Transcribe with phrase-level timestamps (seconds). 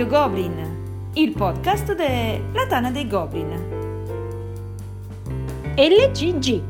[0.00, 3.50] Radio Goblin, il podcast della Tana dei Goblin.
[5.76, 6.62] LGG.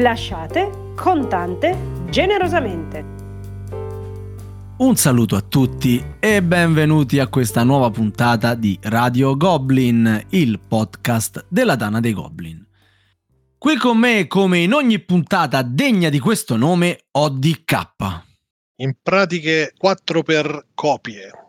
[0.00, 1.78] Lasciate contante
[2.10, 3.04] generosamente.
[4.78, 11.46] Un saluto a tutti e benvenuti a questa nuova puntata di Radio Goblin, il podcast
[11.48, 12.66] della Dana dei Goblin.
[13.56, 17.86] Qui con me, come in ogni puntata degna di questo nome, ho DK.
[18.78, 21.46] In pratiche 4 per copie.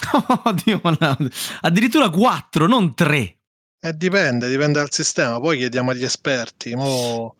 [0.44, 0.80] Oddio,
[1.60, 3.36] addirittura 4, non 3.
[3.82, 5.40] Eh, dipende, dipende dal sistema.
[5.40, 6.74] Poi chiediamo agli esperti.
[6.74, 7.36] Mo,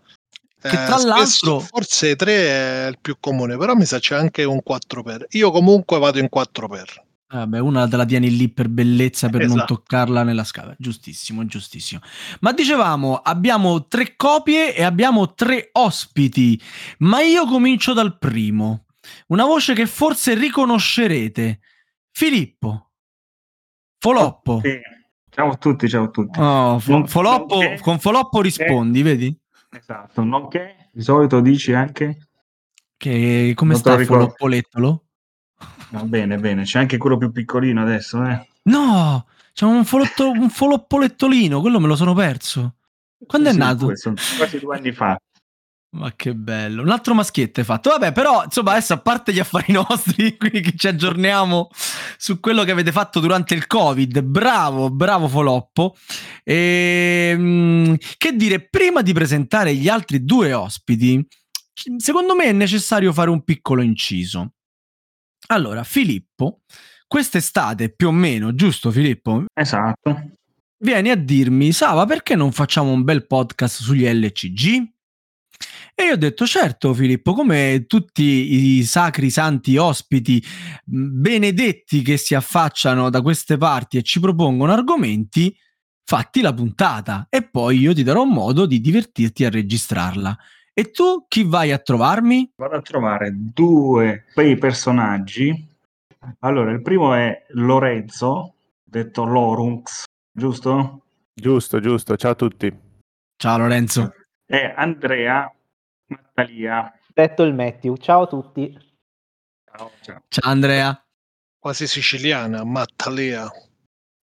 [0.60, 1.16] che tra eh, l'altro...
[1.16, 5.26] spesso- Forse 3 è il più comune, però mi sa c'è anche un 4 per.
[5.30, 7.04] Io comunque vado in 4 per.
[7.32, 9.74] Vabbè, una te la tieni lì per bellezza, per non Esatto.
[9.74, 10.74] toccarla nella scala.
[10.76, 12.00] Giustissimo, giustissimo.
[12.40, 16.60] Ma dicevamo, abbiamo tre copie e abbiamo tre ospiti.
[16.98, 18.86] Ma io comincio dal primo.
[19.28, 21.60] Una voce che forse riconoscerete.
[22.12, 22.90] Filippo.
[23.98, 24.60] Foloppo.
[24.62, 24.80] Sì.
[25.30, 26.38] Ciao a tutti, ciao a tutti.
[26.40, 29.38] Oh, Fo- Foloppo, nonché- con Foloppo rispondi, vedi?
[29.70, 32.26] Esatto, nonché di solito dici anche
[32.96, 34.24] Che come Non sta ricordo.
[34.24, 35.04] Foloppolettolo?
[35.90, 38.46] va bene, bene, c'è anche quello più piccolino adesso, eh.
[38.64, 42.76] No, c'è un, folotto- un foloppolettolino, quello me lo sono perso.
[43.26, 43.84] Quando è Sì, nato?
[43.86, 45.18] due, sono quasi due anni fa.
[45.92, 47.90] Ma che bello, un altro maschietto hai fatto.
[47.90, 51.68] Vabbè, però, insomma, adesso a parte gli affari nostri, quindi che ci aggiorniamo
[52.16, 54.20] su quello che avete fatto durante il Covid.
[54.20, 55.96] Bravo, bravo Foloppo.
[56.44, 61.26] Ehm, che dire, prima di presentare gli altri due ospiti,
[61.96, 64.52] secondo me è necessario fare un piccolo inciso.
[65.48, 66.60] Allora, Filippo,
[67.08, 69.46] quest'estate più o meno, giusto Filippo?
[69.52, 70.36] Esatto.
[70.78, 74.98] vieni a dirmi, Sava, perché non facciamo un bel podcast sugli LCG?
[76.00, 80.42] E io ho detto, certo Filippo, come tutti i sacri santi ospiti
[80.86, 85.54] mh, benedetti che si affacciano da queste parti e ci propongono argomenti,
[86.02, 90.34] fatti la puntata e poi io ti darò modo di divertirti a registrarla.
[90.72, 92.50] E tu chi vai a trovarmi?
[92.56, 95.68] Vado a trovare due bei personaggi.
[96.38, 101.02] Allora, il primo è Lorenzo, detto Lorunx, giusto?
[101.34, 102.16] Giusto, giusto.
[102.16, 102.74] Ciao a tutti.
[103.36, 104.14] Ciao Lorenzo.
[104.46, 105.52] E Andrea
[106.10, 106.92] Mattalia.
[107.14, 107.96] detto il Matthew.
[107.96, 108.76] Ciao a tutti.
[109.64, 110.22] Ciao, ciao.
[110.28, 111.04] Ciao Andrea.
[111.58, 113.48] Quasi siciliana, Mattalea.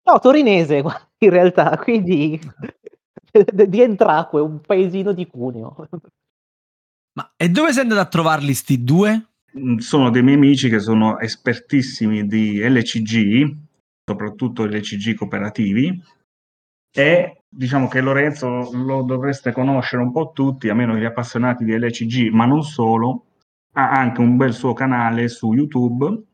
[0.04, 0.82] No, torinese
[1.18, 2.38] in realtà, quindi
[3.66, 5.88] di Entracque, un paesino di Cuneo.
[7.12, 9.26] Ma e dove sei andato a trovarli sti due?
[9.58, 13.56] Mm, Sono dei miei amici che sono espertissimi di LCG,
[14.04, 16.02] soprattutto LCG cooperativi,
[16.90, 21.76] e diciamo che Lorenzo lo dovreste conoscere un po' tutti, a meno gli appassionati di
[21.76, 23.24] LCG, ma non solo.
[23.72, 26.26] Ha anche un bel suo canale su YouTube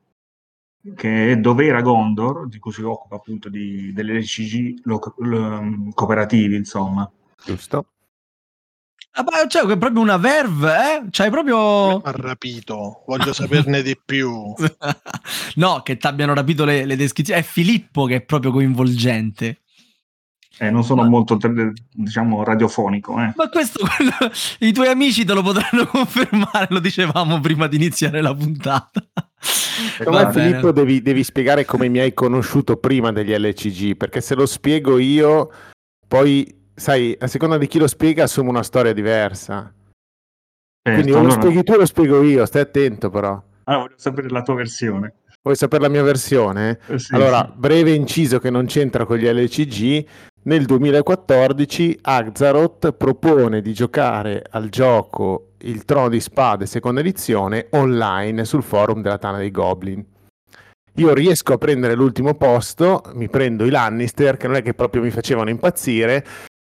[0.95, 6.57] che è Dov'era Gondor, di cui si occupa appunto di, delle LCG lo- lo- cooperativi,
[6.57, 7.11] insomma.
[7.43, 7.87] Giusto.
[9.17, 11.07] Ah, ma cioè, è proprio una verve, eh?
[11.11, 11.99] C'hai proprio...
[11.99, 14.53] Mi ha rapito, voglio saperne di più.
[15.55, 17.41] no, che ti abbiano rapito le, le descrizioni.
[17.41, 19.61] È Filippo che è proprio coinvolgente.
[20.59, 21.37] Eh, non sono Ma- molto,
[21.93, 23.33] diciamo, radiofonico, eh.
[23.35, 28.21] Ma questo, quello- i tuoi amici te lo potranno confermare, lo dicevamo prima di iniziare
[28.21, 29.05] la puntata.
[30.05, 30.33] Bene.
[30.33, 34.99] Filippo, devi, devi spiegare come mi hai conosciuto prima degli LCG, perché se lo spiego
[34.99, 35.51] io,
[36.07, 39.73] poi, sai, a seconda di chi lo spiega, assume una storia diversa.
[40.83, 43.43] Quindi Certo, o lo allora- spieghi tu o lo spiego io, stai attento però.
[43.65, 45.15] Ah, voglio sapere la tua versione.
[45.44, 46.78] Vuoi sapere la mia versione?
[46.87, 47.59] Eh, sì, allora, sì.
[47.59, 50.06] breve inciso che non c'entra con gli LCG.
[50.44, 58.46] Nel 2014 Axaroth propone di giocare al gioco Il Trono di Spade seconda edizione online
[58.46, 60.02] sul forum della Tana dei Goblin.
[60.94, 65.02] Io riesco a prendere l'ultimo posto, mi prendo i Lannister che non è che proprio
[65.02, 66.25] mi facevano impazzire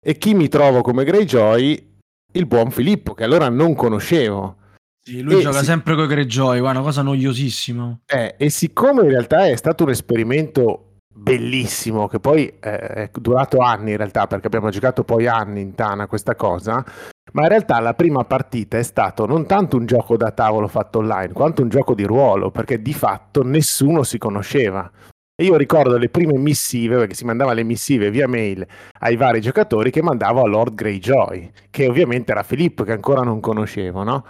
[0.02, 1.90] e chi mi trovo come Greyjoy?
[2.32, 4.56] Il buon Filippo che allora non conoscevo.
[5.04, 5.64] Sì, lui Eh, gioca sì.
[5.64, 8.00] sempre con i Greyjoy, guarda, una cosa noiosissima.
[8.06, 13.58] Eh, e siccome in realtà è stato un esperimento bellissimo, che poi eh, è durato
[13.58, 16.84] anni in realtà, perché abbiamo giocato poi anni in Tana questa cosa,
[17.32, 20.98] ma in realtà la prima partita è stato non tanto un gioco da tavolo fatto
[20.98, 24.88] online, quanto un gioco di ruolo, perché di fatto nessuno si conosceva.
[25.34, 28.64] E io ricordo le prime missive, perché si mandava le missive via mail
[29.00, 33.40] ai vari giocatori che mandavo a Lord Greyjoy, che ovviamente era Filippo, che ancora non
[33.40, 34.24] conoscevo, no?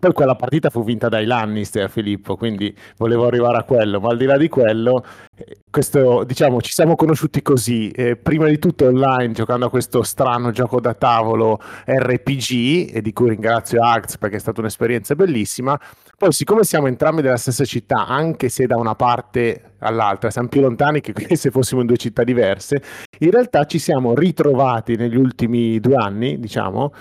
[0.00, 4.16] Poi quella partita fu vinta dai Lannister, Filippo, quindi volevo arrivare a quello, ma al
[4.16, 5.04] di là di quello,
[5.36, 10.02] eh, questo, diciamo, ci siamo conosciuti così, eh, prima di tutto online, giocando a questo
[10.02, 15.78] strano gioco da tavolo RPG, e di cui ringrazio Ags perché è stata un'esperienza bellissima,
[16.16, 20.62] poi siccome siamo entrambi della stessa città, anche se da una parte all'altra, siamo più
[20.62, 22.82] lontani che se fossimo in due città diverse,
[23.18, 26.94] in realtà ci siamo ritrovati negli ultimi due anni, diciamo,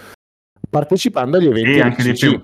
[0.69, 2.43] partecipando agli eventi Sì, anche di più.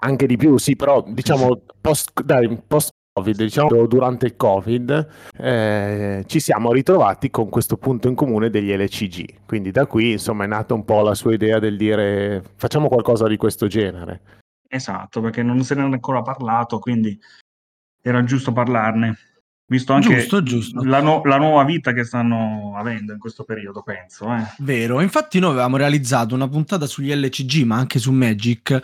[0.00, 6.24] Anche di più, sì, però diciamo post, dai, post Covid, diciamo durante il Covid, eh,
[6.26, 9.46] ci siamo ritrovati con questo punto in comune degli LCG.
[9.46, 13.26] Quindi da qui, insomma, è nata un po' la sua idea del dire facciamo qualcosa
[13.26, 14.38] di questo genere.
[14.68, 17.18] Esatto, perché non se ne era ancora parlato, quindi
[18.00, 19.16] era giusto parlarne.
[19.70, 20.82] Visto anche Giusto, giusto.
[20.82, 24.26] La, nu- la nuova vita che stanno avendo in questo periodo, penso.
[24.34, 24.42] Eh.
[24.58, 28.82] Vero, infatti noi avevamo realizzato una puntata sugli LCG, ma anche su Magic,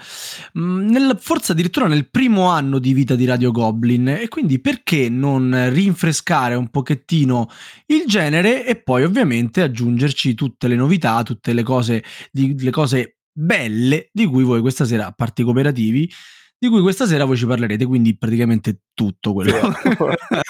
[0.52, 5.08] mh, nel- forse addirittura nel primo anno di vita di Radio Goblin, e quindi perché
[5.08, 7.50] non rinfrescare un pochettino
[7.86, 13.16] il genere e poi ovviamente aggiungerci tutte le novità, tutte le cose, di- le cose
[13.32, 16.08] belle di cui voi questa sera, a parte i cooperativi,
[16.58, 19.72] di cui questa sera voi ci parlerete, quindi praticamente tutto quello.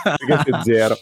[0.03, 0.97] Praticamente zero.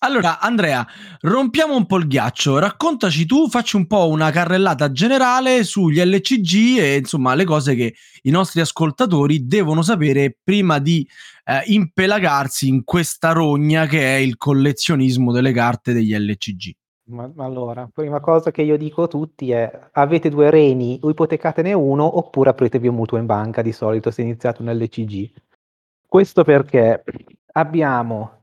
[0.00, 0.86] Allora, Andrea,
[1.20, 6.78] rompiamo un po' il ghiaccio, raccontaci tu, facci un po' una carrellata generale sugli LCG
[6.78, 11.08] e insomma le cose che i nostri ascoltatori devono sapere prima di
[11.44, 16.72] eh, impelagarsi in questa rogna che è il collezionismo delle carte degli LCG.
[17.06, 21.10] Ma, ma allora, prima cosa che io dico a tutti è avete due reni o
[21.10, 25.30] ipotecatene uno oppure apretevi un mutuo in banca di solito se iniziate un LCG.
[26.08, 27.04] Questo perché
[27.52, 28.40] abbiamo,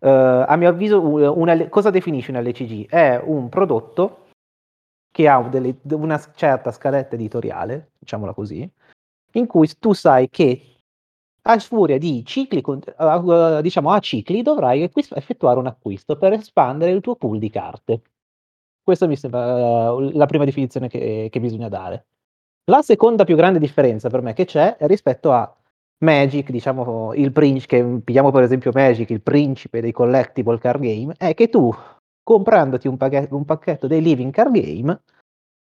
[0.00, 0.08] eh,
[0.46, 2.86] a mio avviso, un- una- cosa definisce un LCG?
[2.88, 4.26] È un prodotto
[5.10, 8.68] che ha delle- una certa scaletta editoriale, diciamola così,
[9.32, 10.73] in cui tu sai che
[11.46, 17.16] a furia di cicli, diciamo a cicli, dovrai effettuare un acquisto per espandere il tuo
[17.16, 18.02] pool di carte.
[18.82, 22.06] Questa mi sembra eh, la prima definizione che, che bisogna dare.
[22.70, 25.54] La seconda più grande differenza per me che c'è rispetto a
[25.98, 31.14] Magic, diciamo il principe, che pigliamo per esempio Magic, il principe dei collectible card game,
[31.16, 31.74] è che tu
[32.22, 35.02] comprandoti un, pacchetto, un pacchetto dei living card game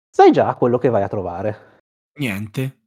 [0.09, 1.77] sai già quello che vai a trovare.
[2.19, 2.78] Niente.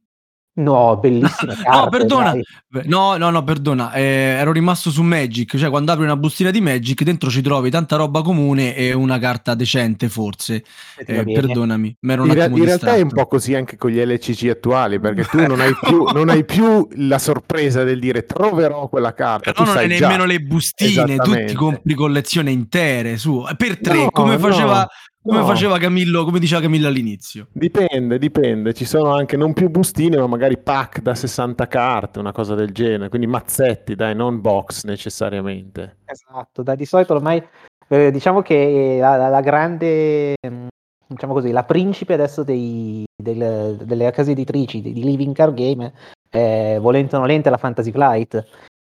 [0.55, 1.69] No, bellissime carte.
[1.69, 2.31] no, perdona.
[2.69, 2.83] dai.
[2.85, 3.91] No, no, no, perdona.
[3.93, 5.57] eh, ero rimasto su Magic.
[5.57, 9.17] Cioè, quando apri una bustina di Magic, dentro ci trovi tanta roba comune e una
[9.17, 10.63] carta decente, forse.
[11.05, 14.99] Eh, perdonami, In, attimo in realtà è un po' così anche con gli LCG attuali,
[14.99, 19.51] perché tu non hai più, non hai più la sorpresa del dire troverò quella carta.
[19.51, 24.03] Però tu non hai nemmeno le bustine, tu ti compri collezioni intere su per tre,
[24.03, 24.87] No, come, no, faceva,
[25.23, 25.45] come no.
[25.45, 27.47] faceva Camillo, come diceva Camillo all'inizio.
[27.51, 28.73] Dipende, dipende.
[28.73, 32.71] Ci sono anche non più bustine, ma magari pack da 60 carte, una cosa del
[32.71, 33.09] genere.
[33.09, 35.97] Quindi mazzetti, dai, non box necessariamente.
[36.05, 37.41] Esatto, dai, di solito ormai
[37.87, 40.67] eh, diciamo che la, la- la grande, ehm,
[41.07, 45.93] diciamo così, la principe adesso dei- del- delle case editrici di, Living Card Game
[46.29, 48.43] è volente o nolente la Fantasy Flight,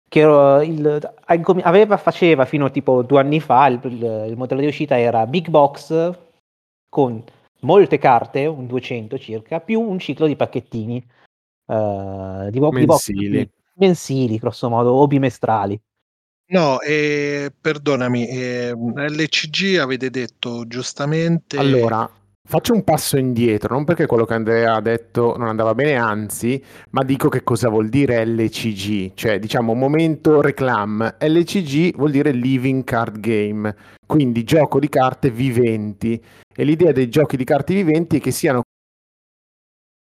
[0.08, 1.14] che eh, il-
[1.64, 5.26] aveva, faceva fino a tipo due anni fa, il, il- il modello di uscita era
[5.28, 6.18] Big Box
[6.90, 7.24] con
[7.62, 10.98] molte carte, un 200 circa, più un ciclo di pacchettini
[11.68, 13.50] eh, di, bo- di box Mensili.
[13.76, 15.80] mensili, grosso modo, o bimestrali.
[16.50, 21.58] No, eh, perdonami, eh, LCG avete detto giustamente.
[21.58, 22.10] Allora,
[22.48, 26.62] faccio un passo indietro, non perché quello che Andrea ha detto non andava bene, anzi,
[26.92, 31.16] ma dico che cosa vuol dire LCG, cioè diciamo momento reclam.
[31.20, 33.76] LCG vuol dire Living Card Game,
[34.06, 36.20] quindi gioco di carte viventi.
[36.56, 38.64] E l'idea dei giochi di carte viventi è che siano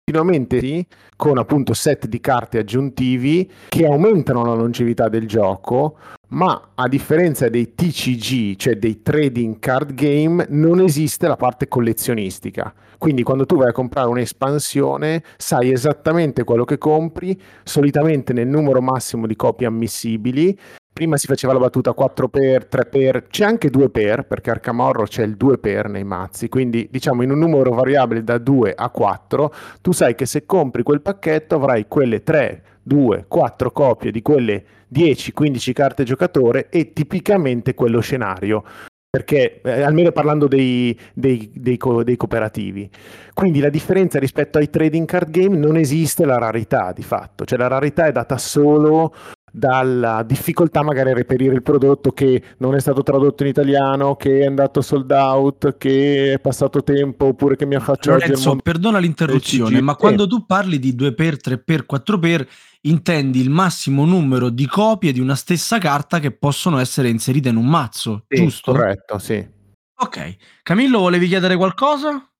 [0.09, 0.87] continuamente sì,
[1.17, 5.99] con appunto set di carte aggiuntivi che aumentano la longevità del gioco,
[6.29, 12.73] ma a differenza dei TCG, cioè dei trading card game, non esiste la parte collezionistica.
[12.99, 18.81] Quindi quando tu vai a comprare un'espansione, sai esattamente quello che compri, solitamente nel numero
[18.81, 20.57] massimo di copie ammissibili.
[20.97, 25.37] Prima si faceva la battuta 4x, 3x, c'è anche 2x, perché Arkham Horror c'è il
[25.39, 30.15] 2x nei mazzi, quindi diciamo in un numero variabile da 2 a 4, tu sai
[30.15, 35.73] che se compri quel pacchetto avrai quelle 3, 2, 4 copie di quelle 10, 15
[35.75, 38.65] carte giocatore e tipicamente quello scenario.
[39.11, 42.89] Perché, eh, almeno parlando dei, dei- dei co- dei cooperativi.
[43.35, 47.59] Quindi la differenza rispetto ai trading card game non esiste la rarità di fatto, cioè
[47.59, 49.13] la rarità è data solo
[49.57, 54.41] dalla difficoltà magari a reperire il prodotto che non è stato tradotto in italiano, che
[54.41, 58.63] è andato sold out, che è passato tempo oppure che mi affaccio oggi Lorenzo, mondo
[58.63, 62.47] perdona l'interruzione, ma quando tu parli di 2x, 3x, 4x,
[62.83, 67.57] intendi il massimo numero di copie di una stessa carta che possono essere inserite in
[67.57, 68.73] un mazzo, Sì, giusto?
[68.73, 69.55] Corretto, sì.
[69.99, 70.37] Ok.
[70.63, 72.31] Camillo, volevi chiedere qualcosa?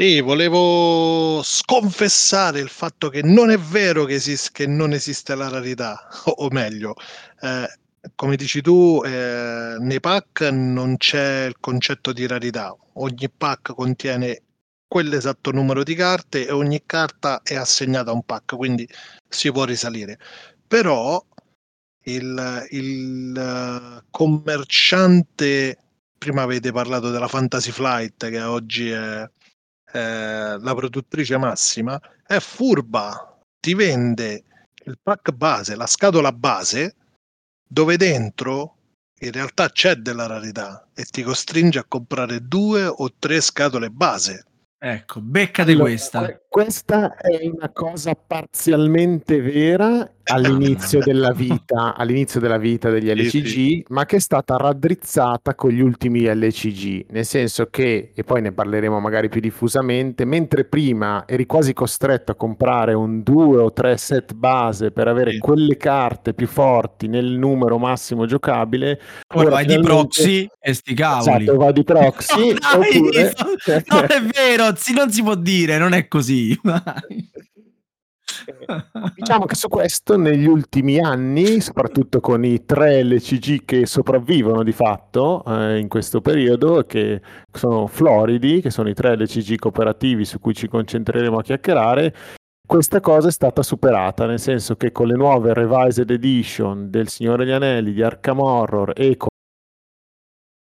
[0.00, 5.50] Sì, volevo sconfessare il fatto che non è vero che, esis- che non esiste la
[5.50, 6.94] rarità, o, meglio,
[7.42, 7.68] eh,
[8.14, 12.74] come dici tu, eh, nei pack non c'è il concetto di rarità.
[12.94, 14.40] Ogni pack contiene
[14.88, 18.88] quell'esatto numero di carte e ogni carta è assegnata a un pack, quindi
[19.28, 20.18] si può risalire.
[20.66, 21.22] Però
[22.04, 25.76] il, il eh, commerciante,
[26.16, 29.28] prima avete parlato della Fantasy Flight, che oggi è
[29.92, 34.44] eh, la produttrice massima, è furba, ti vende
[34.84, 36.96] il pack base, la scatola base,
[37.66, 38.76] dove dentro
[39.20, 44.44] in realtà c'è della rarità e ti costringe a comprare due o tre scatole base.
[44.82, 46.24] Ecco, beccate Allora, questa.
[46.24, 53.46] que- questa è una cosa parzialmente vera all'inizio della vita, all'inizio della vita degli LCG,
[53.46, 53.84] sì.
[53.88, 58.52] ma che è stata raddrizzata con gli ultimi LCG, nel senso che, e poi ne
[58.52, 63.96] parleremo magari più diffusamente, mentre prima eri quasi costretto a comprare un due o tre
[63.96, 65.38] set base per avere Sì.
[65.38, 69.00] quelle carte più forti nel numero massimo giocabile,
[69.34, 71.42] ora vai di proxy e sti cavoli.
[71.44, 73.32] Esatto, va di proxy, No, oppure...
[73.88, 76.58] non è vero, si- non si può dire, non è così.
[76.62, 77.28] Vai.
[79.14, 84.72] Diciamo che su questo negli ultimi anni, soprattutto con i tre LCG che sopravvivono di
[84.72, 87.20] fatto eh, in questo periodo, che
[87.52, 92.14] sono Floridi, che sono i tre LCG cooperativi su cui ci concentreremo a chiacchierare,
[92.70, 97.44] questa cosa è stata superata, nel senso che con le nuove Revised Edition del Signore
[97.44, 99.29] degli Anelli, di Arkham Horror e con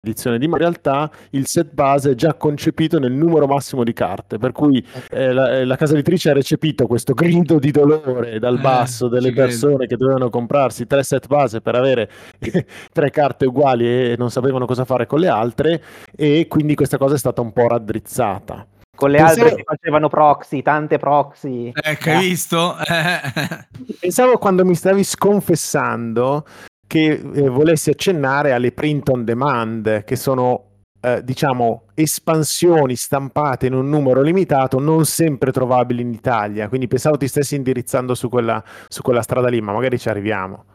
[0.06, 4.38] edizione di in realtà il set base è già concepito nel numero massimo di carte
[4.38, 8.58] per cui eh, la, eh, la casa editrice ha recepito questo grido di dolore dal
[8.58, 9.48] Eh, basso delle ci credo.
[9.50, 12.10] persone che dovevano comprarsi tre set base per avere
[12.94, 15.84] tre carte uguali e non sapevano cosa fare con le altre
[16.16, 20.08] e quindi questa cosa è stata un po' raddrizzata Con le Pensavo- altre si facevano
[20.08, 21.72] proxy, tante proxy.
[21.74, 22.76] Ecco, hai visto?
[22.78, 23.68] Eh.
[24.00, 26.46] Pensavo quando mi stavi sconfessando
[26.88, 33.74] che eh, volessi accennare alle print on demand, che sono, eh, diciamo, espansioni stampate in
[33.74, 36.68] un numero limitato, non sempre trovabili in Italia.
[36.68, 40.66] Quindi pensavo ti stessi indirizzando su quella, su quella strada lì, ma magari ci arriviamo.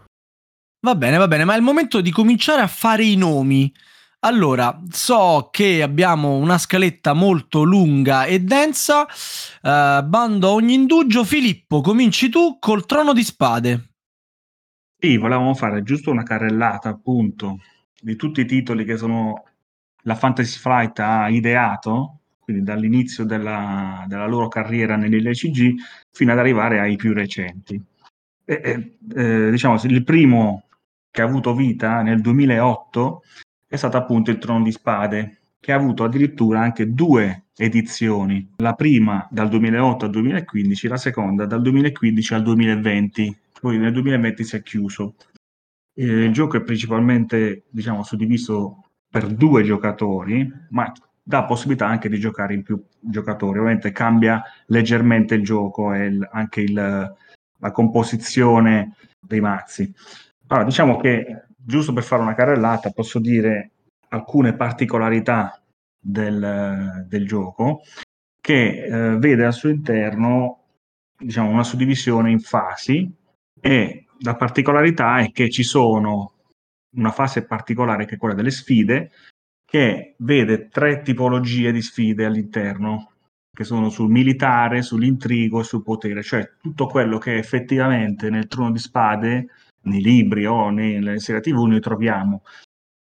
[0.82, 3.70] Va bene, va bene, ma è il momento di cominciare a fare i nomi.
[4.22, 9.06] Allora, so che abbiamo una scaletta molto lunga e densa.
[9.06, 11.24] eh, bando a ogni indugio.
[11.24, 13.89] Filippo, cominci tu col trono di spade.
[15.02, 17.60] Sì, volevamo fare giusto una carrellata, appunto,
[17.98, 19.44] di tutti i titoli che sono
[20.02, 25.74] la Fantasy Flight ha ideato, quindi dall'inizio della, della loro carriera nell'LCG
[26.10, 27.82] fino ad arrivare ai più recenti.
[28.44, 30.64] E, e, eh, diciamo, il primo
[31.10, 33.22] che ha avuto vita nel 2008
[33.68, 38.74] è stato appunto il Trono di Spade, che ha avuto addirittura anche due edizioni, la
[38.74, 44.56] prima dal 2008 al 2015, la seconda dal 2015 al 2020, poi nel 2020 si
[44.56, 45.14] è chiuso.
[45.94, 52.18] Eh, il gioco è principalmente, diciamo, suddiviso per due giocatori, ma dà possibilità anche di
[52.18, 53.58] giocare in più giocatori.
[53.58, 59.92] Ovviamente cambia leggermente il gioco e il- anche il, la composizione dei mazzi.
[60.48, 63.70] Allora, diciamo che, giusto per fare una carrellata, posso dire
[64.08, 65.60] alcune particolarità
[66.00, 67.82] del, del gioco
[68.40, 70.60] che eh, vede al suo interno
[71.16, 73.08] diciamo, una suddivisione in fasi
[73.60, 76.32] e la particolarità è che ci sono
[76.96, 79.10] una fase particolare che è quella delle sfide
[79.64, 83.12] che vede tre tipologie di sfide all'interno
[83.52, 88.72] che sono sul militare, sull'intrigo e sul potere, cioè tutto quello che effettivamente nel trono
[88.72, 89.48] di spade,
[89.82, 92.42] nei libri o nelle serie tv noi troviamo.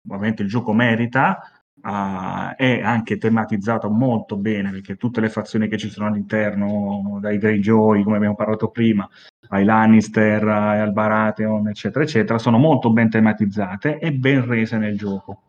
[0.09, 1.56] Ovviamente il gioco merita,
[1.87, 7.39] uh, è anche tematizzato molto bene perché tutte le fazioni che ci sono all'interno, dai
[7.39, 9.09] Greyjoy, come abbiamo parlato prima,
[9.49, 15.43] ai Lannister, ai Baratheon, eccetera, eccetera, sono molto ben tematizzate e ben rese nel gioco.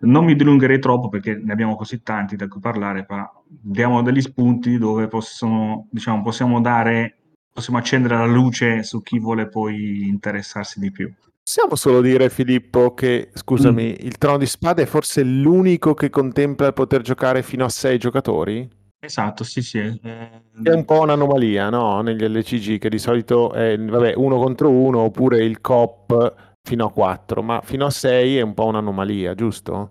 [0.00, 4.20] Non mi dilungherei troppo perché ne abbiamo così tanti da cui parlare, ma diamo degli
[4.20, 7.18] spunti dove possono, diciamo, possiamo dare,
[7.52, 11.12] possiamo accendere la luce su chi vuole poi interessarsi di più.
[11.46, 14.06] Possiamo solo dire, Filippo, che scusami, Mm.
[14.06, 17.98] il trono di spade è forse l'unico che contempla il poter giocare fino a sei
[17.98, 18.66] giocatori?
[18.98, 19.78] Esatto, sì, sì.
[19.78, 22.00] eh, È un po' un'anomalia, no?
[22.00, 26.90] Negli LCG che di solito è vabbè, uno contro uno oppure il COP fino a
[26.90, 29.90] 4, ma fino a 6 è un po' un'anomalia, giusto?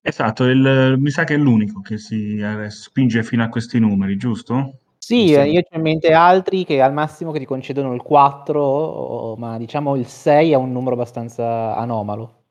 [0.00, 4.16] Esatto, il- mi sa che è l'unico che si eh, spinge fino a questi numeri,
[4.16, 4.78] giusto?
[5.04, 8.62] Sì, eh, io ho in mente altri che al massimo che ti concedono il 4,
[8.62, 12.44] o- ma diciamo il 6 è un numero abbastanza anomalo.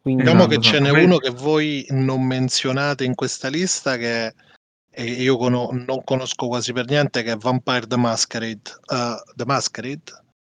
[0.00, 1.04] Quindi Diciamo Esatto, che ce n'è esatto.
[1.04, 4.32] uno che voi non menzionate in questa lista che
[4.94, 8.60] e io cono- non conosco quasi per niente che è Vampire the Masquerade.
[8.88, 10.02] Uh, the Masquerade?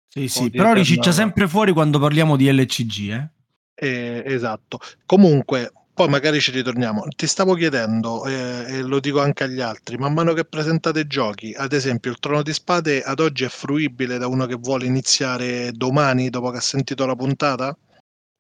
[0.08, 3.28] Sì, sì, di però riciccia Eternal- sempre fuori quando parliamo di LCG, eh.
[3.75, 4.78] Eh, esatto.
[5.06, 7.02] Comunque, poi magari ci ritorniamo.
[7.08, 11.52] Ti stavo chiedendo, eh, e lo dico anche agli altri, man mano che presentate giochi,
[11.56, 15.72] ad esempio il Trono di Spade ad oggi è fruibile da uno che vuole iniziare
[15.72, 17.76] domani dopo che ha sentito la puntata?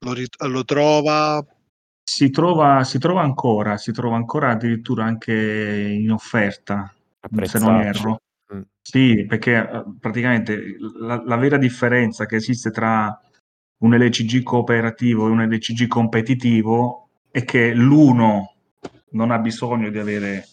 [0.04, 1.44] Lo, rit- lo trova?
[2.04, 6.94] Si trova, si trova ancora, si trova ancora addirittura anche in offerta,
[7.42, 8.20] se non erro.
[8.54, 8.60] Mm.
[8.80, 13.20] Sì, perché eh, praticamente la, la vera differenza che esiste tra
[13.78, 18.54] un LCG cooperativo e un LCG competitivo è che l'uno
[19.10, 20.46] non ha bisogno di avere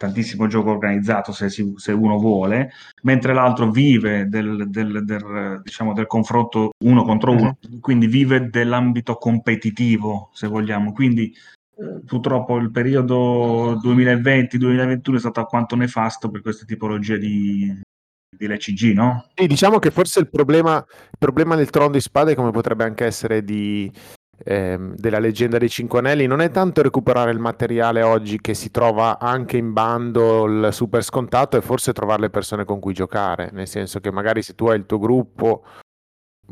[0.00, 2.70] tantissimo gioco organizzato se, si- se uno vuole,
[3.02, 9.16] mentre l'altro vive del, del- del, diciamo, del confronto uno contro uno, quindi vive dell'ambito
[9.16, 10.92] competitivo, se vogliamo.
[10.92, 11.30] Quindi
[11.76, 17.78] eh, purtroppo il periodo 2020-2021 è stato alquanto nefasto per queste tipologie di,
[18.34, 19.26] di LCG, no?
[19.34, 23.04] Sì, diciamo che forse il problema, il problema del trono di spade, come potrebbe anche
[23.04, 23.92] essere di,
[24.44, 28.70] ehm, della leggenda dei Cinque Anelli, non è tanto recuperare il materiale oggi che si
[28.70, 33.66] trova anche in bundle super scontato, è forse trovare le persone con cui giocare, nel
[33.66, 35.64] senso che magari se tu hai il tuo gruppo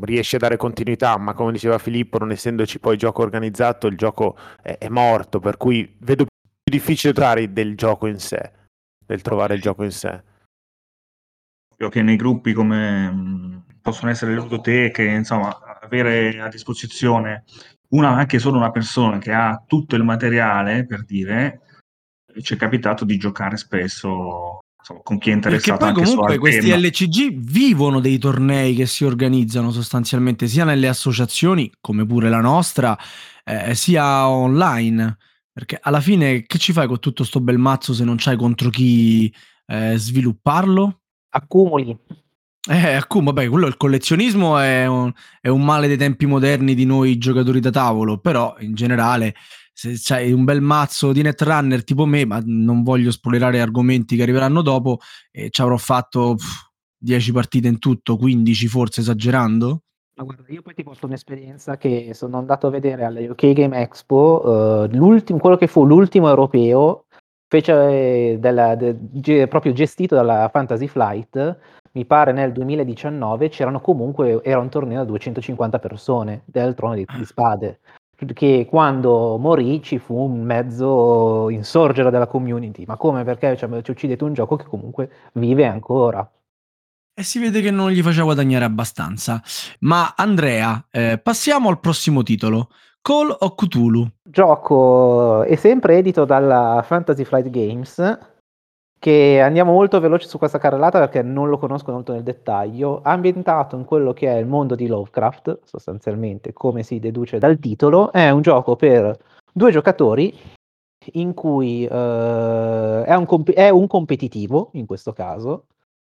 [0.01, 4.37] riesci a dare continuità, ma come diceva Filippo, non essendoci poi gioco organizzato, il gioco
[4.61, 8.51] è, è morto, per cui vedo più difficile trovare del gioco in sé,
[9.05, 10.23] del trovare il gioco in sé.
[11.73, 17.43] Ovvio che nei gruppi come mh, possono essere le ludoteche, insomma, avere a disposizione
[17.89, 21.61] una, anche solo una persona che ha tutto il materiale, per dire,
[22.41, 26.11] ci è capitato di giocare spesso insomma, con chi è Perché interessato poi anche su
[26.11, 26.71] comunque questi.
[26.71, 32.97] LCG vivono dei tornei che si organizzano sostanzialmente sia nelle associazioni, come pure la nostra,
[33.43, 35.17] eh, sia online.
[35.51, 38.69] Perché alla fine che ci fai con tutto sto bel mazzo se non c'hai contro
[38.69, 39.33] chi
[39.65, 40.99] eh, svilupparlo?
[41.29, 41.97] accumuli.
[42.67, 46.85] Eh, accum- vabbè, quello il collezionismo è un, è un male dei tempi moderni di
[46.85, 49.33] noi giocatori da tavolo, però in generale
[49.73, 54.23] se c'hai un bel mazzo di netrunner tipo me, ma non voglio spoilerare argomenti che
[54.23, 54.99] arriveranno dopo,
[55.31, 56.67] e ci avrò fatto pff,
[56.97, 59.83] 10 partite in tutto, 15 forse esagerando.
[60.17, 63.79] Ma guarda, io poi ti porto un'esperienza che sono andato a vedere alle UK Game
[63.79, 67.05] Expo, eh, l'ultimo- quello che fu l'ultimo europeo,
[67.47, 67.71] fece
[68.33, 71.57] eh, della- de- ge- proprio gestito dalla Fantasy Flight,
[71.93, 77.05] mi pare nel 2019, c'erano comunque, era un torneo da 250 persone del trono di,
[77.17, 77.79] di spade,
[78.33, 83.23] che quando morì ci fu un mezzo insorgere della community, ma come?
[83.23, 86.29] Perché cioè, ci uccidete un gioco che comunque vive ancora.
[87.13, 89.41] E si vede che non gli faceva guadagnare abbastanza.
[89.79, 92.69] Ma Andrea, eh, passiamo al prossimo titolo.
[93.01, 94.07] Call of Cthulhu.
[94.23, 98.17] Gioco è sempre edito dalla Fantasy Flight Games,
[98.99, 103.77] che andiamo molto veloci su questa carrellata perché non lo conosco molto nel dettaglio, ambientato
[103.77, 108.29] in quello che è il mondo di Lovecraft, sostanzialmente, come si deduce dal titolo, è
[108.29, 109.17] un gioco per
[109.53, 110.37] due giocatori
[111.13, 115.67] in cui eh, è, un comp- è un competitivo, in questo caso,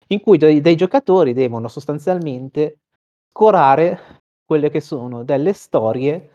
[0.07, 2.79] in cui dei, dei giocatori devono sostanzialmente
[3.31, 6.29] scorare quelle che sono delle storie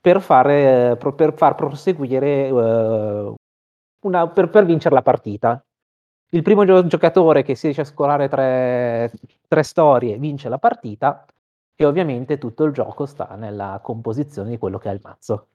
[0.00, 3.34] per, fare, pro- per far proseguire eh,
[4.04, 5.60] una, per, per vincere la partita.
[6.30, 9.12] Il primo gio- giocatore che si riesce a scorare tre,
[9.46, 11.24] tre storie vince la partita
[11.74, 15.48] e ovviamente tutto il gioco sta nella composizione di quello che è il mazzo.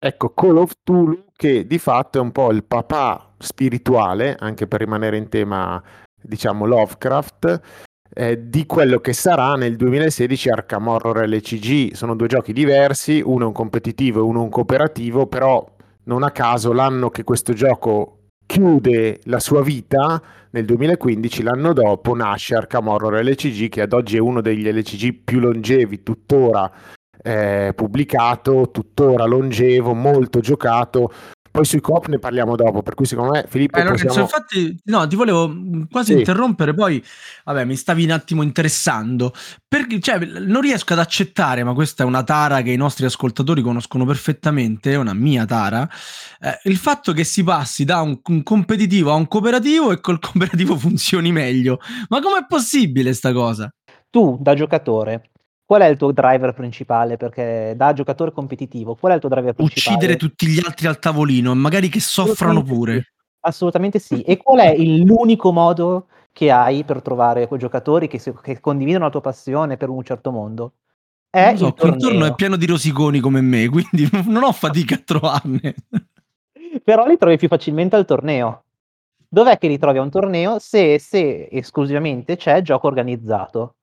[0.00, 4.80] Ecco, Call of Cthulhu che di fatto è un po' il papà spirituale, anche per
[4.80, 5.82] rimanere in tema,
[6.20, 7.60] diciamo, Lovecraft,
[8.10, 11.94] eh, di quello che sarà nel 2016 Arkham Horror LCG.
[11.94, 15.64] Sono due giochi diversi, uno è un competitivo e uno un cooperativo, però
[16.04, 18.17] non a caso l'anno che questo gioco
[18.48, 20.20] chiude la sua vita,
[20.52, 22.88] nel 2015, l'anno dopo, nasce Arkham
[23.20, 26.72] LCG, che ad oggi è uno degli LCG più longevi tuttora
[27.22, 31.12] eh, pubblicato, tuttora longevo, molto giocato,
[31.58, 34.26] poi sui coop ne parliamo dopo, per cui secondo me Filippo Eh, Lorenzo, possiamo...
[34.26, 35.52] infatti, no, ti volevo
[35.90, 36.18] quasi Sì.
[36.18, 37.04] interrompere, poi,
[37.44, 39.32] vabbè, mi stavi un attimo interessando,
[39.66, 43.60] perché, cioè, non riesco ad accettare, ma questa è una tara che i nostri ascoltatori
[43.60, 45.88] conoscono perfettamente, è una mia tara,
[46.40, 50.20] eh, il fatto che si passi da un, un competitivo a un cooperativo e col
[50.20, 51.80] cooperativo funzioni meglio.
[52.08, 53.68] Ma com'è possibile sta cosa?
[54.10, 55.30] Tu, da giocatore,
[55.68, 57.18] qual è il tuo driver principale?
[57.18, 59.96] Perché da giocatore competitivo, qual è il tuo driver principale?
[59.96, 63.02] Uccidere tutti gli altri al tavolino, e magari che soffrano pure.
[63.02, 63.06] sì.
[63.40, 64.22] Assolutamente sì.
[64.22, 69.04] E qual è il- l'unico modo che hai per trovare quei giocatori che, che condividono
[69.04, 70.72] la tua passione per un certo mondo?
[71.28, 74.94] È Non so, il intorno è pieno di rosiconi come me, quindi non ho fatica
[74.94, 75.74] a trovarne.
[76.82, 78.64] Però li trovi più facilmente al torneo.
[79.28, 80.58] Dov'è che li trovi a un torneo?
[80.58, 83.74] Se, se esclusivamente c'è gioco organizzato.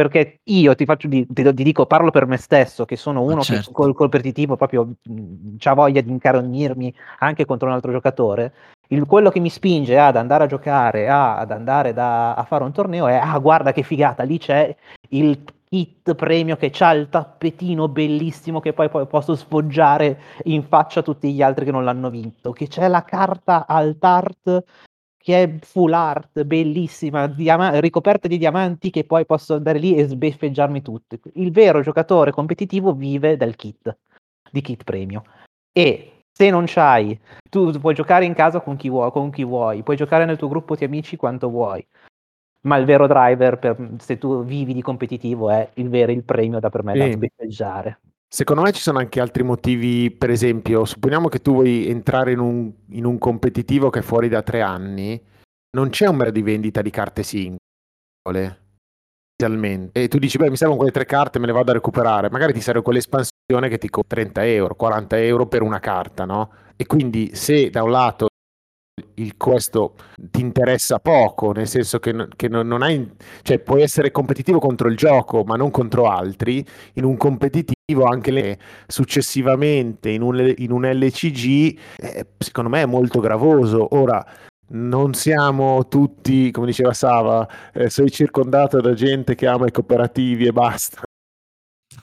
[0.00, 3.66] Perché io ti faccio ti, ti dico, parlo per me stesso, che sono uno certo.
[3.66, 4.94] che col competitivo proprio
[5.62, 8.54] ha voglia di incarognirmi anche contro un altro giocatore.
[8.88, 12.64] Il- quello che mi spinge ad andare a giocare, a- ad andare da- a fare
[12.64, 14.74] un torneo è: ah, guarda che figata, lì c'è
[15.10, 21.00] il kit premio che c'ha il tappetino bellissimo che poi, poi posso sfoggiare in faccia
[21.00, 22.52] a tutti gli altri che non l'hanno vinto.
[22.52, 24.64] Che c'è la carta alt art
[25.22, 30.06] che è full art, bellissima, diama- ricoperta di diamanti che poi posso andare lì e
[30.06, 31.20] sbeffeggiarmi tutti.
[31.34, 33.94] Il vero giocatore competitivo vive del kit,
[34.50, 35.22] di kit premio.
[35.72, 39.82] E se non c'hai, tu puoi giocare in casa con chi vuoi, con chi vuoi,
[39.82, 41.86] puoi giocare nel tuo gruppo di amici quanto vuoi.
[42.62, 46.60] Ma il vero driver, per- se tu vivi di competitivo, è il vero il premio
[46.60, 47.12] da per me da Sì.
[47.12, 48.00] sbeffeggiare.
[48.32, 52.38] Secondo me ci sono anche altri motivi, per esempio, supponiamo che tu vuoi entrare in
[52.38, 55.20] un, in un competitivo che è fuori da tre anni,
[55.76, 57.58] non c'è un mero di vendita di carte singole.
[59.92, 62.30] E tu dici, beh, mi servono quelle tre carte, me le vado a recuperare.
[62.30, 66.52] Magari ti serve quell'espansione che ti costa 30 euro, 40 euro per una carta, no?
[66.76, 68.29] E quindi se da un lato
[69.14, 73.10] il questo ti interessa poco, nel senso che, che non, non hai,
[73.42, 78.30] cioè puoi essere competitivo contro il gioco, ma non contro altri, in un competitivo anche
[78.30, 83.94] le, successivamente in un, in un LCG, eh, secondo me è molto gravoso.
[83.96, 84.24] Ora,
[84.72, 90.46] non siamo tutti, come diceva Sava, eh, sei circondato da gente che ama i cooperativi
[90.46, 91.02] e basta.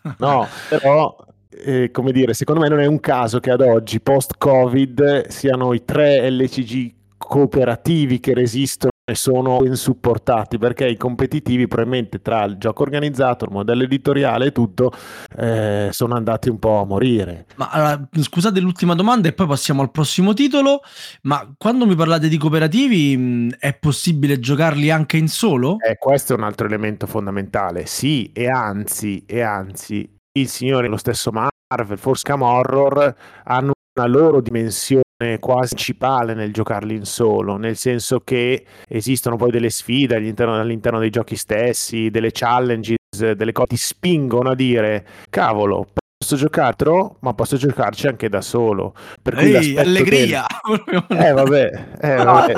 [0.19, 1.15] No, però,
[1.49, 5.83] eh, come dire, secondo me non è un caso che ad oggi, post-Covid, siano i
[5.85, 12.83] tre LCG cooperativi che resistono e sono insupportati, perché i competitivi probabilmente tra il gioco
[12.83, 14.91] organizzato, il modello editoriale e tutto,
[15.37, 17.45] eh, sono andati un po' a morire.
[17.55, 20.81] Ma allora, scusate l'ultima domanda e poi passiamo al prossimo titolo.
[21.21, 25.77] Ma quando mi parlate di cooperativi, mh, è possibile giocarli anche in solo?
[25.79, 27.85] Eh, questo è un altro elemento fondamentale.
[27.85, 34.07] Sì, e anzi, e anzi, il signore, lo stesso Marvel, Force Cam Horror, hanno una
[34.07, 35.03] loro dimensione
[35.39, 40.99] quasi principale nel giocarli in solo, nel senso che esistono poi delle sfide all'interno, all'interno
[40.99, 43.67] dei giochi stessi, delle challenges, delle cose.
[43.67, 48.95] Che ti spingono a dire, cavolo, posso giocartelo, ma posso giocarci anche da solo.
[49.21, 50.45] Per cui Ehi, l'aspetto del- allegria!
[51.09, 52.53] Eh vabbè, eh, No, vabbè.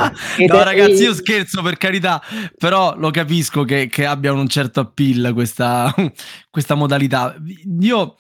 [0.48, 2.22] No, ragazzi, io scherzo per carità,
[2.58, 5.94] però lo capisco che, che abbia un certo appeal questa,
[6.50, 7.36] questa modalità.
[7.82, 8.16] Io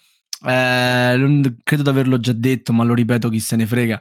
[0.45, 3.99] eh, credo di averlo già detto, ma lo ripeto, chi se ne frega.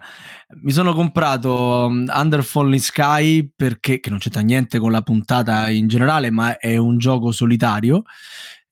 [0.62, 5.70] Mi sono comprato um, Under Falling Sky perché che non c'entra niente con la puntata
[5.70, 8.03] in generale, ma è un gioco solitario.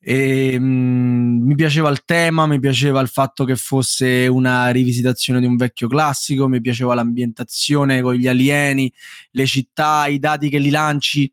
[0.08, 5.46] E, mm, mi piaceva il tema, mi piaceva il fatto che fosse una rivisitazione di
[5.46, 8.92] un vecchio classico, mi piaceva l'ambientazione con gli alieni,
[9.32, 11.28] le città, i dati che li lanci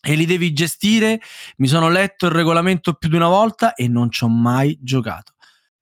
[0.00, 1.20] e li devi gestire.
[1.58, 5.34] Mi sono letto il regolamento più di una volta e non ci ho mai giocato.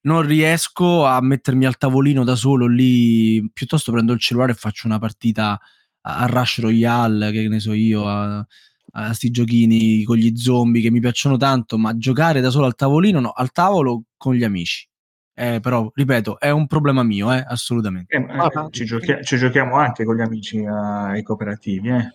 [0.03, 4.87] Non riesco a mettermi al tavolino da solo lì, piuttosto prendo il cellulare e faccio
[4.87, 5.59] una partita
[6.03, 8.47] a Rush Royale, che ne so io, a,
[8.93, 12.75] a sti giochini con gli zombie che mi piacciono tanto, ma giocare da solo al
[12.75, 14.89] tavolino, no, al tavolo con gli amici.
[15.35, 18.15] Eh, però, ripeto, è un problema mio, eh, assolutamente.
[18.15, 22.15] Eh, ma, eh, ci, giochia- ci giochiamo anche con gli amici ai cooperativi, eh.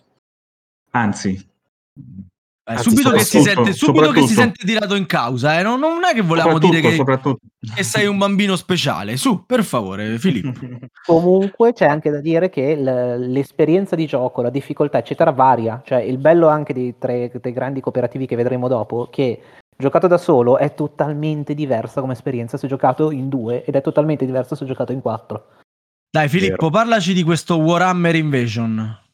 [0.90, 2.02] Anzi, Eh,
[2.68, 5.62] Anzi, subito che, si sente, subito che si sente tirato in causa, eh?
[5.62, 7.00] non, non è che volevamo dire che,
[7.76, 9.16] che sei un bambino speciale.
[9.16, 10.58] Su, per favore, Filippo.
[11.06, 15.80] Comunque c'è anche da dire che l- l'esperienza di gioco, la difficoltà, eccetera, varia.
[15.84, 19.40] Cioè, il bello anche dei tre dei grandi cooperativi che vedremo dopo, che
[19.76, 24.26] giocato da solo è totalmente diversa come esperienza se giocato in due ed è totalmente
[24.26, 25.50] diversa se giocato in quattro.
[26.10, 29.04] Dai, Filippo, parlaci di questo Warhammer Invasion.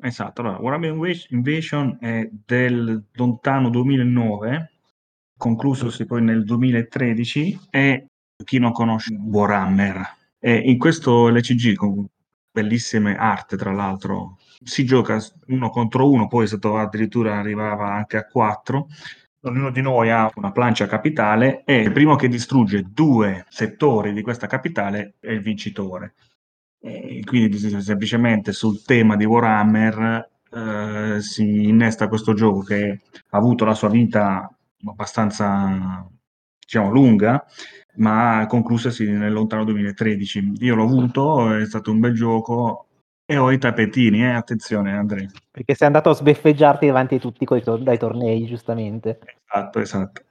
[0.00, 4.70] Esatto, allora, Warhammer Inva- Invasion è del lontano 2009,
[5.36, 8.06] conclusosi poi nel 2013 e
[8.44, 12.06] chi non conosce Warhammer, E in questo LCG, con
[12.52, 18.24] bellissime arte tra l'altro, si gioca uno contro uno, poi sotto addirittura arrivava anche a
[18.26, 18.88] quattro.
[19.42, 24.22] Ognuno di noi ha una plancia capitale e il primo che distrugge due settori di
[24.22, 26.14] questa capitale è il vincitore.
[26.80, 33.64] E quindi semplicemente sul tema di Warhammer eh, si innesta questo gioco che ha avuto
[33.64, 34.50] la sua vita
[34.84, 36.08] abbastanza
[36.58, 37.44] diciamo lunga
[37.96, 42.88] ma conclusasi nel lontano 2013 io l'ho avuto è stato un bel gioco
[43.30, 44.30] e ho i tappetini, eh?
[44.30, 45.28] attenzione Andrea.
[45.50, 49.18] Perché sei andato a sbeffeggiarti davanti a tutti to- dai tornei, giustamente.
[49.44, 50.22] Esatto, esatto.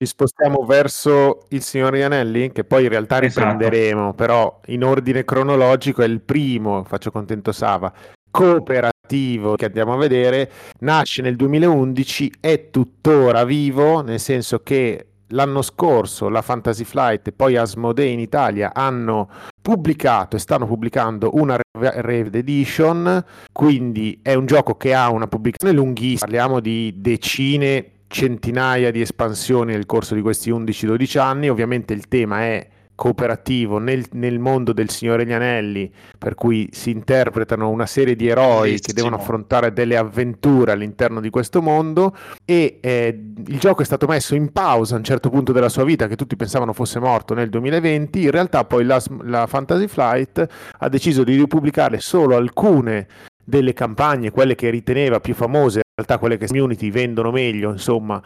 [0.00, 3.48] Ci spostiamo verso il signor Ianelli, che poi in realtà Esatto.
[3.48, 7.92] riprenderemo, però in ordine cronologico è il primo, faccio contento Sava,
[8.30, 10.48] cooperativo che andiamo a vedere,
[10.82, 17.32] nasce nel 2011, è tuttora vivo, nel senso che l'anno scorso la Fantasy Flight e
[17.32, 19.28] poi Asmodee in Italia hanno
[19.60, 25.74] pubblicato e stanno pubblicando una Raved Edition, quindi è un gioco che ha una pubblicazione
[25.74, 32.08] lunghissima, parliamo di decine, centinaia di espansioni nel corso di questi 11-12 anni, ovviamente il
[32.08, 32.68] tema è
[32.98, 38.26] cooperativo nel, nel, mondo del Signore Gli Anelli, per cui si interpretano una serie di
[38.26, 38.86] eroi Bellissimo.
[38.86, 42.16] che devono affrontare delle avventure all'interno di questo mondo.
[42.44, 45.84] E eh, il gioco è stato messo in pausa a un certo punto della sua
[45.84, 50.44] vita che tutti pensavano fosse morto nel 2020, in realtà poi la, la Fantasy Flight
[50.78, 53.06] ha deciso di ripubblicare solo alcune
[53.44, 58.22] delle campagne, quelle che riteneva più famose, realtà quelle che community vendono meglio, insomma,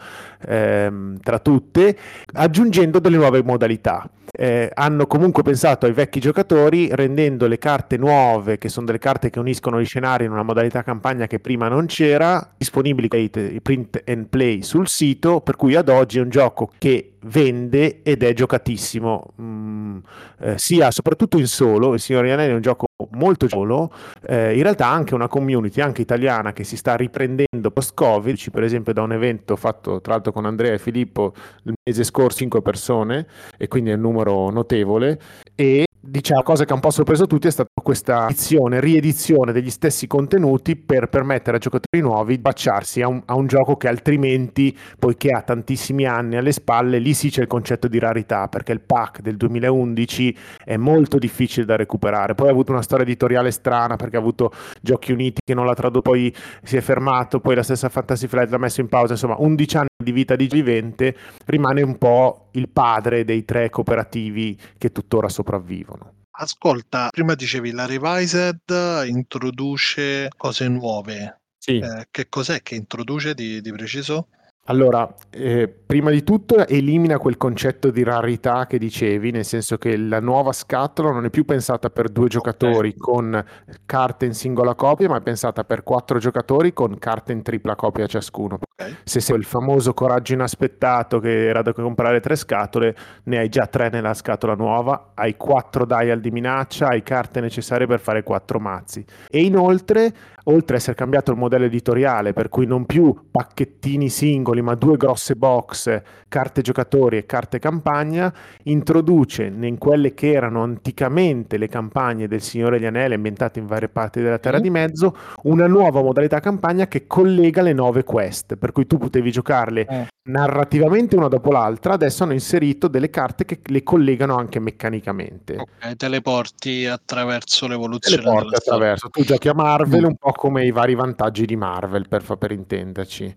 [0.47, 1.97] ehm, tra tutte,
[2.35, 4.09] aggiungendo delle nuove modalità.
[4.35, 9.29] Eh, hanno comunque pensato ai vecchi giocatori rendendo le carte nuove, che sono delle carte
[9.29, 14.27] che uniscono gli scenari in una modalità campagna che prima non c'era, disponibili print and
[14.29, 19.35] play sul sito, per cui ad oggi è un gioco che vende ed è giocatissimo,
[19.41, 19.99] mm,
[20.41, 23.93] eh, sia soprattutto in solo, il Signore Anelli è un gioco molto solo,
[24.27, 28.93] eh, in realtà anche una community anche italiana che si sta riprendendo post-Covid, per esempio
[28.93, 33.27] da un evento fatto tra l'altro con Andrea e Filippo il mese scorso, 5 persone,
[33.57, 35.19] e quindi è un numero notevole,
[35.55, 39.53] e diciamo, la cosa che ha un po' sorpreso tutti è stata questa edizione, riedizione
[39.53, 43.77] degli stessi contenuti per permettere a giocatori nuovi di baciarsi a un, a un, gioco
[43.77, 48.49] che altrimenti, poiché ha tantissimi anni alle spalle, lì sì c'è il concetto di rarità,
[48.49, 52.35] perché il pack del 2011 è molto difficile da recuperare.
[52.35, 55.75] Poi ha avuto una storia editoriale strana, perché ha avuto Giochi Uniti che non l'ha
[55.75, 59.37] tradotto, poi si è fermato, poi la stessa Fantasy Flight l'ha messo in pausa, insomma
[59.39, 64.93] 11 anni di vita di vivente, rimane un po' il padre dei tre cooperativi che
[64.93, 66.15] tuttora sopravvivono.
[66.35, 71.41] Ascolta, prima dicevi la Revised introduce cose nuove.
[71.59, 71.79] Sì.
[71.79, 74.29] Eh, che cos'è che introduce di, di preciso?
[74.67, 79.97] Allora, eh, prima di tutto elimina quel concetto di rarità che dicevi, nel senso che
[79.97, 82.97] la nuova scatola non è più pensata per due giocatori okay.
[82.97, 83.45] con
[83.85, 88.07] carte in singola copia, ma è pensata per quattro giocatori con carte in tripla copia
[88.07, 88.61] ciascuno.
[88.61, 88.99] Okay.
[89.03, 92.95] Se sei il famoso coraggio inaspettato che era da comprare tre scatole,
[93.25, 97.89] ne hai già tre nella scatola nuova, hai quattro dial di minaccia, hai carte necessarie
[97.89, 99.05] per fare quattro mazzi.
[99.29, 104.52] E inoltre oltre a essere cambiato il modello editoriale, per cui non più pacchettini singoli,
[104.61, 108.33] ma due grosse box, carte giocatori e carte campagna,
[108.65, 113.89] introduce in quelle che erano anticamente le campagne del Signore degli Anelli ambientate in varie
[113.89, 114.63] parti della Terra mm.
[114.63, 119.31] di Mezzo, una nuova modalità campagna che collega le nove quest, per cui tu potevi
[119.31, 120.07] giocarle eh.
[120.29, 125.57] narrativamente una dopo l'altra, adesso hanno inserito delle carte che le collegano anche meccanicamente.
[125.59, 128.23] Ok, teleporti attraverso l'evoluzione.
[128.23, 130.07] Teleporti attraverso, tu giochi a Marvel mm.
[130.07, 133.35] un po' come i vari vantaggi di Marvel, per, per intenderci.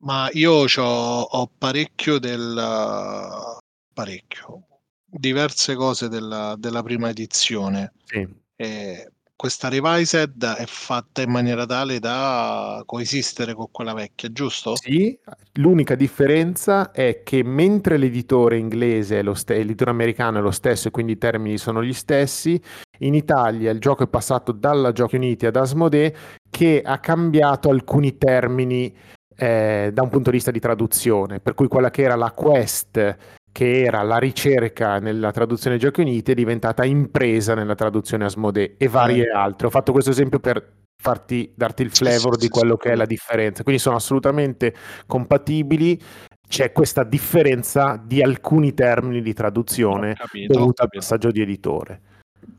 [0.00, 3.58] Ma io ho parecchio del...
[3.92, 4.66] parecchio.
[5.04, 7.92] Diverse cose della, della prima edizione.
[8.04, 8.28] Sì.
[8.54, 14.74] E questa revised è fatta in maniera tale da coesistere con quella vecchia, giusto?
[14.74, 15.16] Sì,
[15.54, 20.90] l'unica differenza è che mentre l'editore inglese lo stesso, l'editore americano è lo stesso e
[20.90, 22.60] quindi i termini sono gli stessi,
[22.98, 26.16] in Italia il gioco è passato dalla Giochi Uniti ad Asmodee
[26.50, 28.92] che ha cambiato alcuni termini
[29.40, 33.16] eh, da un punto di vista di traduzione, per cui quella che era la quest
[33.50, 38.88] che era la ricerca nella traduzione Giochi Uniti è diventata impresa nella traduzione Asmodee e
[38.88, 39.30] varie eh.
[39.30, 39.66] altre.
[39.66, 43.62] Ho fatto questo esempio per farti, darti il flavor di quello che è la differenza.
[43.62, 44.74] Quindi sono assolutamente
[45.06, 46.00] compatibili.
[46.46, 52.00] C'è questa differenza di alcuni termini di traduzione capito, dovuta al passaggio di editore.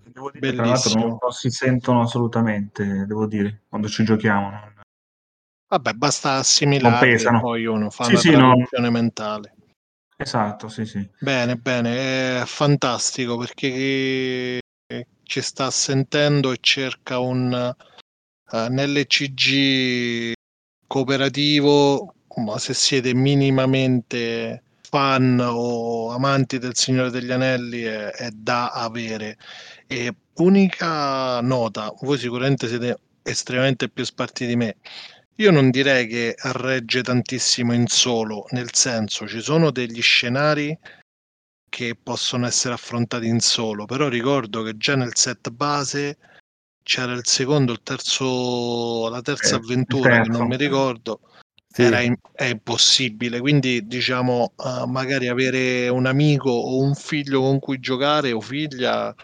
[0.03, 4.68] Devo dire, tra l'altro non, non, si sentono assolutamente, devo dire, quando ci giochiamo.
[5.69, 8.91] Vabbè, basta assimilare poi uno fa sì, una sì, traduzione no.
[8.91, 9.53] mentale.
[10.17, 11.07] Esatto, sì, sì.
[11.19, 17.53] Bene, bene, è fantastico perché chi ci sta sentendo e cerca un
[18.51, 20.33] eh, nell'ECG
[20.87, 28.71] cooperativo, ma se siete minimamente fan o amanti del Signore degli Anelli è, è da
[28.71, 29.37] avere.
[29.85, 34.77] E unica nota, voi sicuramente siete estremamente più esperti di me.
[35.39, 40.77] Io non direi che regge tantissimo in solo, nel senso ci sono degli scenari
[41.69, 46.17] che possono essere affrontati in solo, però ricordo che già nel set base
[46.83, 51.21] c'era il secondo, il terzo, la terza Eh, avventura che non mi ricordo,
[51.71, 51.83] Sì.
[51.83, 53.39] era im- è impossibile.
[53.39, 59.15] Quindi, diciamo, eh, magari avere un amico o un figlio con cui giocare o figlia,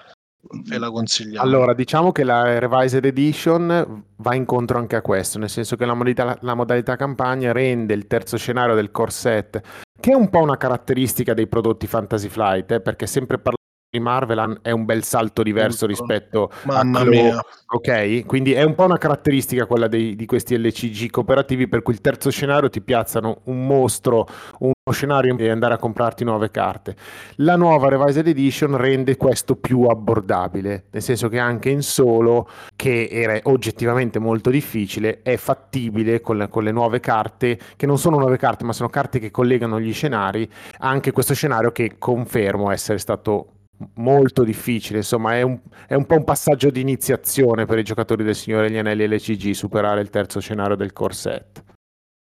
[0.64, 1.46] ve la consigliamo.
[1.46, 5.94] Allora, diciamo che la Revised Edition va incontro anche a questo, nel senso che la
[5.94, 9.62] modalità, la modalità campagna rende il terzo scenario del core set,
[10.00, 13.64] che è un po' una caratteristica dei prodotti Fantasy Flight, eh, perché sempre parlando
[13.96, 17.46] di Marvel è un bel salto diverso rispetto Mamma a Clo- mia.
[17.68, 21.94] Ok, quindi è un po' una caratteristica quella dei- di questi LCG cooperativi per cui
[21.94, 24.28] il terzo scenario ti piazzano un mostro,
[24.60, 26.96] uno scenario e andare a comprarti nuove carte.
[27.38, 33.08] La nuova Revised Edition rende questo più abbordabile, nel senso che anche in solo, che
[33.12, 38.20] era oggettivamente molto difficile, è fattibile con le, con le nuove carte, che non sono
[38.20, 40.48] nuove carte, ma sono carte che collegano gli scenari,
[40.80, 43.48] anche questo scenario che confermo essere stato
[43.96, 48.24] molto difficile, insomma è un, è un po' un passaggio di iniziazione per i giocatori
[48.24, 51.64] del Signore degli Anelli LCG superare il terzo scenario del core set.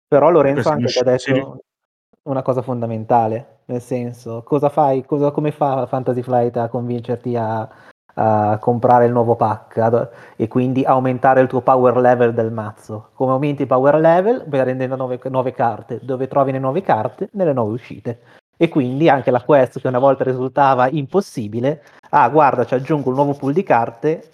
[0.08, 1.64] Però Lorenzo anche ha detto
[2.24, 7.68] una cosa fondamentale, nel senso, cosa fai, cosa, come fa Fantasy Flight a convincerti a,
[8.16, 13.10] a comprare il nuovo pack ad- e quindi aumentare il tuo power level del mazzo?
[13.14, 14.46] Come aumenti il power level?
[14.48, 17.30] Prendendo nuove, nuove carte, dove trovi le nuove carte?
[17.34, 18.20] Nelle nuove uscite.
[18.58, 23.16] E quindi anche la quest che una volta risultava impossibile, ah guarda ci aggiungo un
[23.16, 24.30] nuovo pool di carte,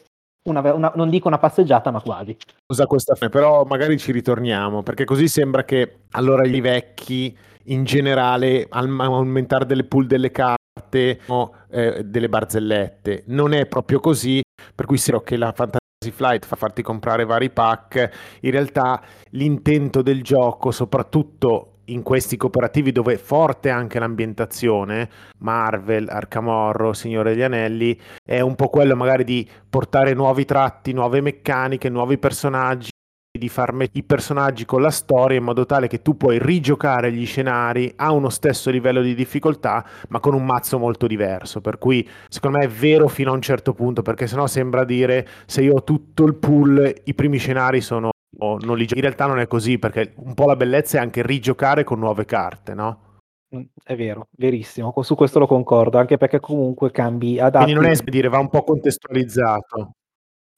[0.48, 2.36] una- una- non dico una passeggiata ma quasi.
[2.72, 7.84] Usa questa fine, però magari ci ritorniamo, perché così sembra che allora i vecchi in
[7.84, 13.24] generale al- aumentare delle pool delle carte o eh, delle barzellette.
[13.28, 14.42] Non è proprio così,
[14.74, 15.80] per cui spero che la Fantasy
[16.12, 18.38] Flight fa farti comprare vari pack.
[18.42, 26.08] In realtà l'intento del gioco, soprattutto in questi cooperativi dove è forte anche l'ambientazione, Marvel,
[26.10, 31.22] Arkham Horror, Signore degli Anelli, è un po' quello magari di portare nuovi tratti, nuove
[31.22, 32.90] meccaniche, nuovi personaggi,
[33.38, 37.14] di far mettere i personaggi con la storia in modo tale che tu puoi rigiocare
[37.14, 41.62] gli scenari a uno stesso livello di difficoltà, ma con un mazzo molto diverso.
[41.62, 45.26] Per cui secondo me è vero fino a un certo punto, perché sennò sembra dire
[45.46, 49.26] se io ho tutto il pool, i primi scenari sono non li gio- In realtà
[49.26, 53.20] non è così, perché un po' la bellezza è anche rigiocare con nuove carte, no?
[53.56, 57.65] Mm, È vero, verissimo, su questo lo concordo, anche perché comunque cambi adatti.
[57.65, 59.96] Quindi non è dire, va un po' contestualizzato.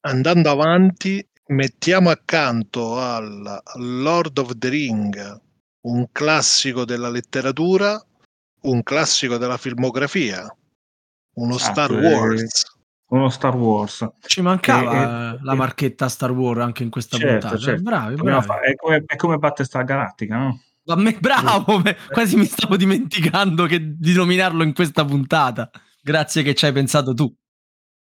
[0.02, 5.42] Andando avanti, mettiamo accanto al Lord of the Ring,
[5.88, 8.00] un classico della letteratura,
[8.62, 10.56] un classico della filmografia,
[11.36, 12.73] uno Esatto, Star eh, Wars.
[13.14, 14.08] Uno Star Wars.
[14.26, 17.58] Ci mancava Eh, eh, la eh, marchetta Star Wars anche in questa Certo, puntata.
[17.58, 17.82] certo.
[17.84, 18.48] Bravi, bravi.
[18.64, 20.62] è, come, è come Battista Galattica, no?
[20.88, 25.70] A me, bravo, me- quasi mi stavo dimenticando che- di nominarlo in questa puntata.
[26.02, 27.32] Grazie che ci hai pensato tu.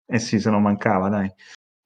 [0.06, 1.30] Eh sì, se non mancava, dai.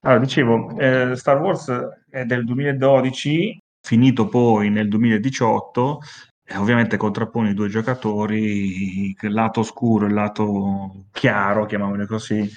[0.06, 1.72] Allora, dicevo, eh, Star Wars
[2.10, 6.02] è del 2012, finito poi nel 2018,
[6.46, 12.48] e ovviamente contrappone i due giocatori, il lato oscuro e il lato chiaro, chiamiamolo così.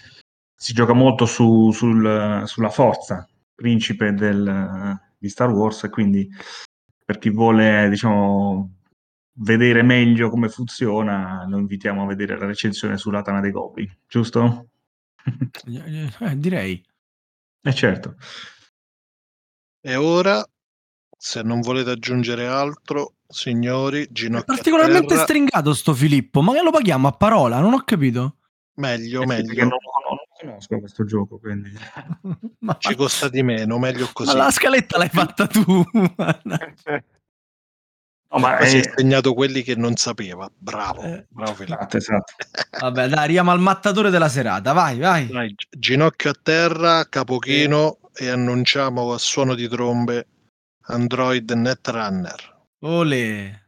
[0.58, 6.28] Si gioca molto su- sul- sulla forza, principe del- di Star Wars, e quindi
[7.04, 8.72] per chi vuole, diciamo,
[9.38, 14.68] vedere meglio come funziona, lo invitiamo a vedere la recensione sulla Tana dei Goblin, giusto?
[15.66, 16.82] Eh, direi.
[17.62, 18.16] Eh certo.
[19.80, 20.42] E ora,
[21.18, 26.52] se non volete aggiungere altro, signori, È ginocchia a particolarmente terra, stringato sto Filippo, ma
[26.54, 27.60] che lo paghiamo a parola?
[27.60, 28.36] Non ho capito.
[28.74, 29.60] meglio, Eh meglio.
[29.62, 31.70] non, non conosco questo gioco, quindi...
[32.60, 34.36] ma, Ci costa di meno, meglio ma così.
[34.36, 35.84] la scaletta l'hai fatta tu.
[38.28, 38.92] No, ma Poi si è è...
[38.96, 40.50] segnato quelli che non sapeva.
[40.56, 41.74] Bravo, Eh, bravo Filippo.
[41.78, 42.32] Esatto, esatto.
[42.80, 44.72] Vabbè, dai, arriviamo al mattatore della serata.
[44.72, 45.26] Vai, vai.
[45.28, 50.26] Gi- ginocchio a terra, capochino e annunciamo a suono di trombe
[50.88, 52.54] Android Netrunner.
[52.80, 53.60] Ole.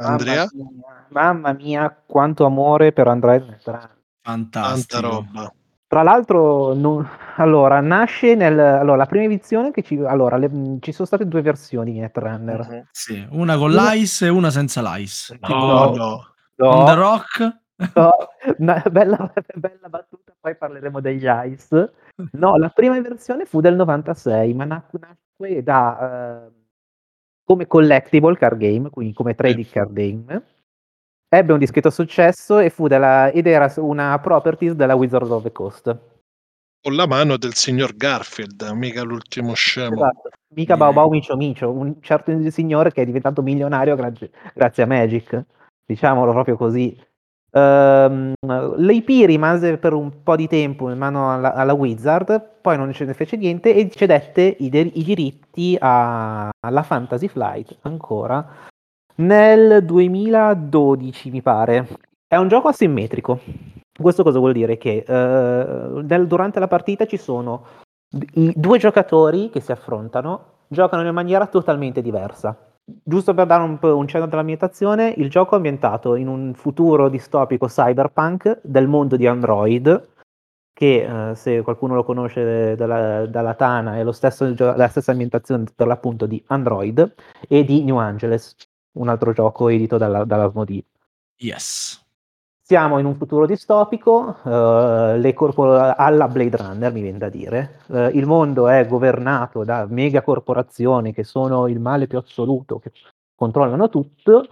[0.00, 3.98] Andrea, Mamma mia, mamma mia, quanto amore per Android Netrunner.
[4.22, 5.00] tanta Fantastico.
[5.00, 5.54] roba.
[5.90, 7.04] Tra l'altro, non-
[7.38, 8.56] allora, nasce nel...
[8.56, 9.98] Allora, la prima edizione che ci...
[9.98, 12.60] Allora, le- ci sono state due versioni di Netrunner.
[12.68, 12.86] Mhm.
[12.92, 15.36] Sì, una con l'ice e una senza l'ice.
[15.48, 15.94] No, No.
[15.96, 16.24] no.
[16.54, 16.68] No.
[16.68, 17.56] On the Rock.
[17.96, 18.10] No,
[18.58, 21.92] una bella, bella battuta, poi parleremo degli Ice.
[22.32, 26.50] No, la prima versione fu del 96, ma nac- nacque da, eh,
[27.42, 30.42] come collectible card game, quindi come trading card game.
[31.32, 35.52] Ebbe un discreto successo e fu della, ed era una properties della Wizard of the
[35.52, 35.96] Coast.
[36.82, 39.94] Con la mano del signor Garfield, mica l'ultimo scemo.
[39.94, 40.30] Esatto.
[40.54, 44.86] Mica Bao Bao Micio Micio, un certo signore che è diventato milionario grazie, grazie a
[44.86, 45.44] Magic,
[45.86, 46.98] diciamolo proprio così.
[47.52, 48.32] Ehm,
[48.78, 53.04] L'IP rimase per un po' di tempo in mano alla, alla Wizard, poi non ce
[53.04, 58.44] ne fece niente e cedette i, de- i diritti a- alla Fantasy Flight ancora
[59.20, 61.88] nel 2012, mi pare.
[62.26, 63.40] È un gioco asimmetrico.
[63.96, 64.78] Questo cosa vuol dire?
[64.78, 67.64] Che eh, nel- durante la partita ci sono
[68.34, 72.56] i due giocatori che si affrontano, giocano in maniera totalmente diversa.
[73.02, 77.66] Giusto per dare un, un cenno dell'ambientazione, il gioco è ambientato in un futuro distopico
[77.66, 80.08] cyberpunk del mondo di Android,
[80.72, 85.86] che eh, se qualcuno lo conosce dalla, dalla Tana è stesso, la stessa ambientazione per
[85.86, 87.14] l'appunto di Android
[87.46, 88.56] e di New Angeles,
[88.92, 90.50] un altro gioco edito dalla, dalla.
[91.36, 92.04] Yes.
[92.70, 97.80] Siamo in un futuro distopico, eh, le corpo- alla Blade Runner, mi viene da dire.
[97.88, 102.92] Eh, il mondo è governato da megacorporazioni che sono il male più assoluto, che
[103.34, 104.46] controllano tutto,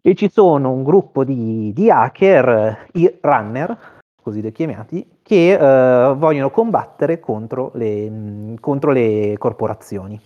[0.00, 6.14] e ci sono un gruppo di, di hacker, i runner, così li chiamati, che eh,
[6.14, 10.20] vogliono combattere contro le, contro le corporazioni.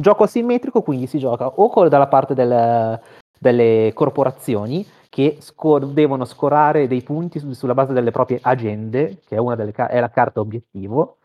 [0.00, 3.00] Gioco asimmetrico, quindi si gioca o dalla parte del-
[3.36, 9.36] delle corporazioni che scor- devono scorare dei punti su- sulla base delle proprie agende, che
[9.36, 11.16] è, delle ca- è la carta obiettivo,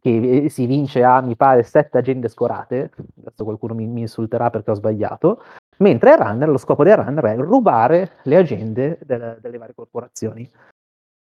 [0.00, 4.48] che eh, si vince a, mi pare, sette agende scorate, adesso qualcuno mi, mi insulterà
[4.48, 5.42] perché ho sbagliato,
[5.78, 10.50] mentre il runner, lo scopo del runner è rubare le agende del- delle varie corporazioni.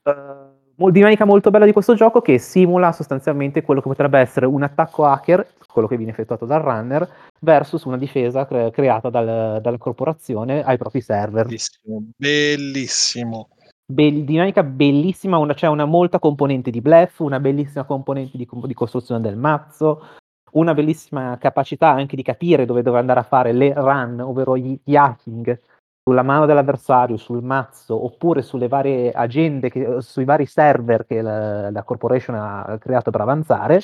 [0.05, 4.63] Mo- dinamica molto bella di questo gioco che simula sostanzialmente quello che potrebbe essere un
[4.63, 7.07] attacco hacker, quello che viene effettuato dal runner,
[7.39, 11.45] versus una difesa cre- creata dal- dalla corporazione ai propri server.
[11.45, 13.47] Bellissimo, bellissimo.
[13.85, 19.21] Be- dinamica bellissima, c'è una molta componente di bluff, una bellissima componente di, di costruzione
[19.21, 20.07] del mazzo,
[20.53, 24.79] una bellissima capacità anche di capire dove dove andare a fare le run, ovvero gli,
[24.83, 25.59] gli hacking
[26.03, 31.71] sulla mano dell'avversario, sul mazzo, oppure sulle varie agende, che- sui vari server che la,
[31.71, 33.81] la corporation ha creato per avanzare.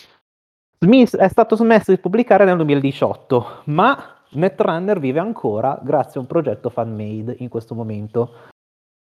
[0.80, 6.28] Smis- è stato smesso di pubblicare nel 2018, ma Netrunner vive ancora grazie a un
[6.28, 8.34] progetto fan-made in questo momento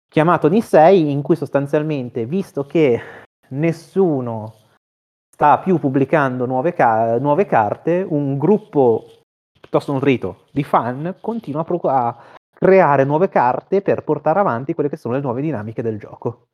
[0.09, 3.01] chiamato Nisei, in cui sostanzialmente, visto che
[3.49, 4.53] nessuno
[5.29, 9.05] sta più pubblicando nuove, ca- nuove carte, un gruppo
[9.59, 12.17] piuttosto nutrito di fan continua a, pro- a
[12.55, 16.47] creare nuove carte per portare avanti quelle che sono le nuove dinamiche del gioco.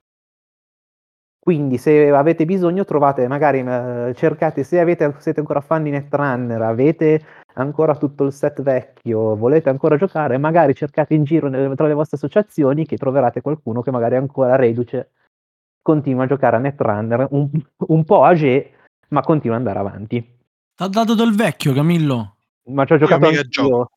[1.43, 6.61] Quindi se avete bisogno trovate magari eh, cercate se avete, siete ancora fan di Netrunner,
[6.61, 7.25] avete
[7.55, 11.95] ancora tutto il set vecchio, volete ancora giocare, magari cercate in giro nelle- tra le
[11.95, 15.13] vostre associazioni che troverete qualcuno che magari ancora reduce,
[15.81, 17.49] continua a giocare a Netrunner, un,
[17.87, 18.73] un po' age,
[19.09, 20.37] ma continua ad andare avanti.
[20.75, 22.35] T'ha dato del vecchio, Camillo.
[22.69, 23.63] Ma ci ho giocato mica anch'io.
[23.63, 23.89] gioco.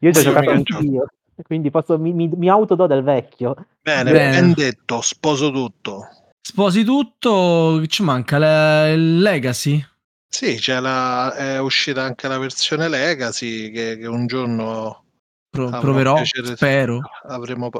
[0.00, 1.06] Io ci ho Io giocato anch'io.
[1.42, 3.54] Quindi posso, mi, mi, mi autodo del vecchio.
[3.82, 4.40] Bene, Bene.
[4.40, 6.08] ben detto, sposo tutto.
[6.40, 9.84] Sposi tutto, ci manca le- il Legacy.
[10.30, 15.04] Sì, c'è la, è uscita anche la versione Legacy che, che un giorno
[15.50, 17.00] Pro- proverò, piacere- spero.
[17.28, 17.70] avremo.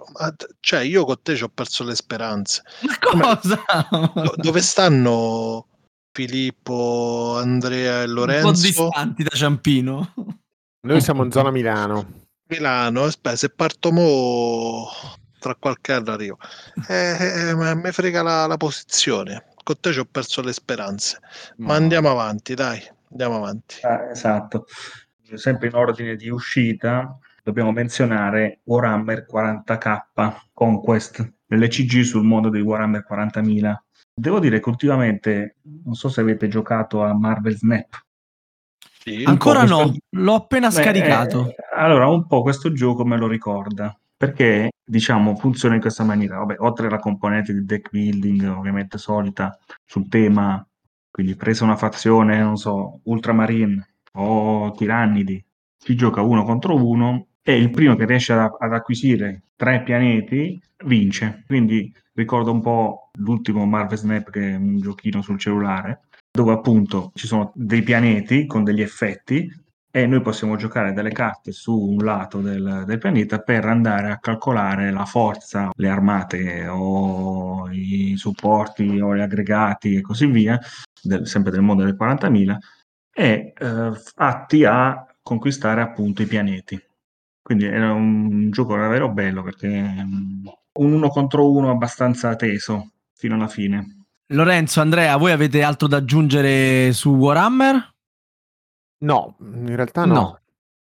[0.61, 2.63] cioè, io con te ci ho perso le speranze.
[2.83, 3.63] Ma cosa?
[4.15, 5.67] Do- dove stanno
[6.13, 8.51] Filippo, Andrea e Un po' Lorenzo?
[8.67, 10.15] distanti da Ciampino.
[10.87, 12.27] Noi siamo in zona Milano.
[12.49, 14.89] Milano, aspetta, se parto mo
[15.39, 16.39] tra qualche anno arrivo.
[16.89, 19.45] Eh, eh, ma mi frega la, la posizione.
[19.63, 21.19] Con te ci ho perso le speranze.
[21.57, 22.81] Ma andiamo avanti, dai,
[23.11, 23.77] andiamo avanti.
[23.83, 24.65] Ah, esatto.
[25.35, 33.07] Sempre in ordine di uscita, dobbiamo menzionare Warhammer 40k Conquest, l'LCG sul mondo dei Warhammer
[33.07, 33.75] 40.000.
[34.15, 38.07] Devo dire che ultimamente, non so se avete giocato a Marvel Snap.
[39.01, 39.23] Sì.
[39.25, 41.47] Ancora po' no, questo- l'ho appena Beh, scaricato.
[41.49, 46.39] eh, allora, un po' questo gioco me lo ricorda, perché diciamo funziona in questa maniera.
[46.39, 50.65] Vabbè, oltre alla componente di deck building, ovviamente solita sul tema,
[51.11, 55.43] quindi presa una fazione, non so, Ultramarine o Tirannidi,
[55.77, 60.61] si gioca uno contro uno e il primo che riesce ad, ad acquisire tre pianeti
[60.85, 61.45] vince.
[61.47, 67.11] Quindi ricordo un po' l'ultimo Marvel Snap che è un giochino sul cellulare dove appunto
[67.15, 69.49] ci sono dei pianeti con degli effetti
[69.91, 74.19] e noi possiamo giocare delle carte su un lato del, del pianeta per andare a
[74.19, 80.59] calcolare la forza, le armate o i supporti o gli aggregati e così via,
[81.03, 82.59] del- sempre del mondo del 40.000,
[83.13, 86.81] e eh, atti a conquistare appunto i pianeti.
[87.43, 93.35] Quindi era un gioco davvero bello perché mm, un uno contro uno abbastanza teso fino
[93.35, 93.98] alla fine.
[94.33, 97.95] Lorenzo, Andrea, voi avete altro da aggiungere su Warhammer?
[99.01, 100.41] No, in realtà no.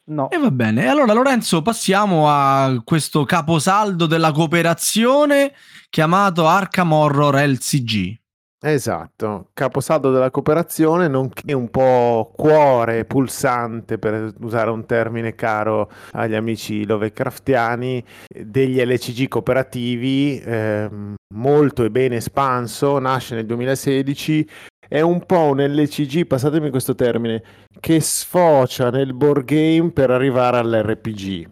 [0.07, 0.29] No.
[0.29, 0.83] E va bene.
[0.83, 5.53] E allora, Lorenzo, passiamo a questo caposaldo della cooperazione
[5.89, 8.19] chiamato Arkham Horror LCG.
[8.61, 16.33] Esatto, caposaldo della cooperazione, nonché un po' cuore pulsante, per usare un termine caro agli
[16.33, 24.49] amici Lovecraftiani, degli LCG cooperativi, ehm, molto e bene espanso, nasce nel 2016,
[24.87, 27.43] è un po' un LCG, passatemi questo termine,
[27.79, 31.47] che sfocia nel board game per arrivare all'RPG.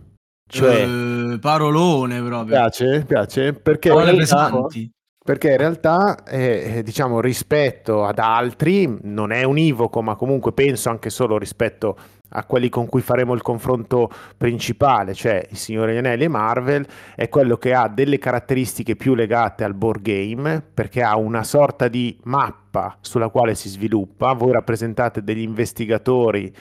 [0.49, 2.55] Cioè, Eh, parolone proprio.
[2.55, 3.03] piace?
[3.05, 3.53] Piace?
[3.53, 4.89] Perché Parole pesanti.
[5.23, 10.89] Perché in realtà, eh, eh, diciamo, rispetto ad altri, non è univoco, ma comunque penso
[10.89, 11.97] anche solo rispetto
[12.35, 17.29] a quelli con cui faremo il confronto principale, cioè il Signore Anelli e Marvel, è
[17.29, 22.19] quello che ha delle caratteristiche più legate al board game, perché ha una sorta di
[22.23, 24.33] mappa sulla quale si sviluppa.
[24.33, 26.53] Voi rappresentate degli investigatori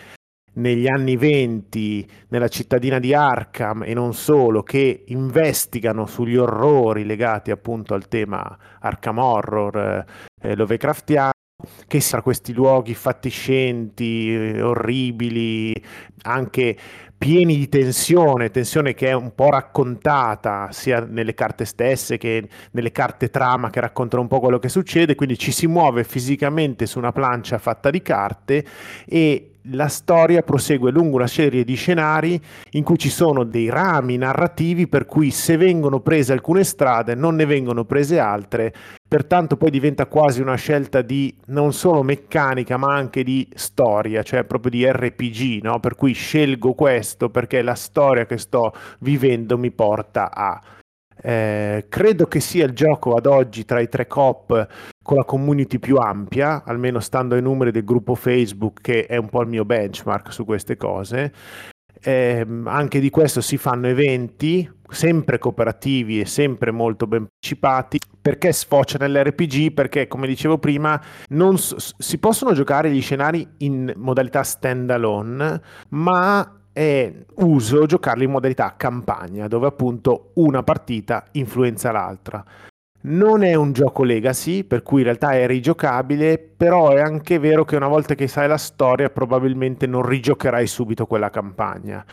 [0.55, 7.50] negli anni 20 nella cittadina di Arkham e non solo, che investigano sugli orrori legati
[7.50, 10.05] appunto al tema Arkham Horror
[10.40, 11.30] eh, Lovecraftiano,
[11.86, 15.74] che tra questi luoghi fatiscenti, eh, orribili,
[16.22, 16.76] anche
[17.16, 22.90] pieni di tensione, tensione che è un po' raccontata sia nelle carte stesse che nelle
[22.90, 26.98] carte trama che raccontano un po' quello che succede, quindi ci si muove fisicamente su
[26.98, 28.64] una plancia fatta di carte
[29.07, 32.40] e la storia prosegue lungo una serie di scenari
[32.70, 37.36] in cui ci sono dei rami narrativi per cui se vengono prese alcune strade non
[37.36, 38.72] ne vengono prese altre,
[39.06, 44.44] pertanto poi diventa quasi una scelta di non solo meccanica ma anche di storia, cioè
[44.44, 45.78] proprio di RPG, no?
[45.80, 50.60] per cui scelgo questo perché la storia che sto vivendo mi porta a...
[51.22, 54.66] Eh, credo che sia il gioco ad oggi tra i tre cop
[55.02, 59.28] con la community più ampia, almeno stando ai numeri del gruppo Facebook, che è un
[59.28, 61.32] po' il mio benchmark su queste cose.
[62.04, 68.52] Ehm, anche di questo si fanno eventi sempre cooperativi e sempre molto ben partecipati perché
[68.52, 74.42] sfocia nell'RPG perché come dicevo prima non s- si possono giocare gli scenari in modalità
[74.42, 75.60] standalone
[75.90, 82.44] ma è uso giocarli in modalità campagna dove appunto una partita influenza l'altra
[83.02, 87.64] non è un gioco legacy, per cui in realtà è rigiocabile, però è anche vero
[87.64, 92.04] che una volta che sai la storia probabilmente non rigiocherai subito quella campagna.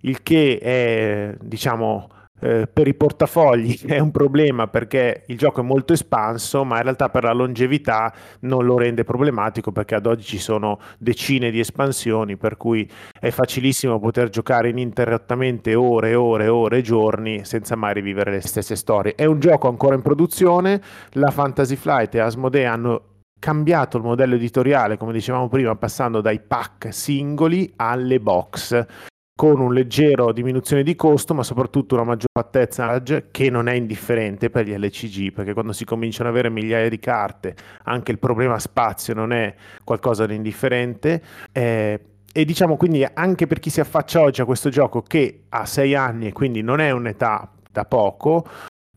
[0.00, 2.08] Il che è, diciamo,
[2.42, 6.82] eh, per i portafogli è un problema perché il gioco è molto espanso, ma in
[6.82, 11.60] realtà per la longevità non lo rende problematico perché ad oggi ci sono decine di
[11.60, 17.44] espansioni, per cui è facilissimo poter giocare ininterrottamente ore e ore e ore e giorni
[17.44, 19.14] senza mai rivivere le stesse storie.
[19.14, 20.82] È un gioco ancora in produzione,
[21.12, 23.02] la Fantasy Flight e Asmodee hanno
[23.38, 29.72] cambiato il modello editoriale, come dicevamo prima, passando dai pack singoli alle box con un
[29.72, 34.76] leggero diminuzione di costo, ma soprattutto una maggior fattezza che non è indifferente per gli
[34.76, 39.32] LCG, perché quando si cominciano ad avere migliaia di carte, anche il problema spazio non
[39.32, 39.54] è
[39.84, 41.22] qualcosa di indifferente.
[41.50, 42.00] Eh,
[42.34, 45.94] e diciamo quindi anche per chi si affaccia oggi a questo gioco che ha 6
[45.94, 48.46] anni e quindi non è un'età da poco,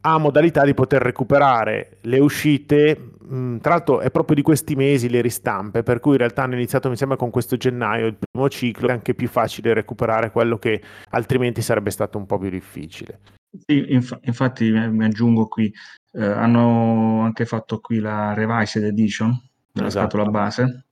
[0.06, 2.96] ha modalità di poter recuperare le uscite.
[3.20, 6.54] mh, Tra l'altro è proprio di questi mesi le ristampe, per cui in realtà hanno
[6.54, 10.60] iniziato mi sembra con questo gennaio il primo ciclo, è anche più facile recuperare quello
[10.60, 10.80] che
[11.10, 13.20] altrimenti sarebbe stato un po' più difficile.
[13.66, 15.74] Sì, inf- infatti mi mi aggiungo qui,
[16.12, 19.36] eh, hanno anche fatto qui la Revised Edition
[19.72, 20.10] della Esatto.
[20.10, 20.86] scatola base,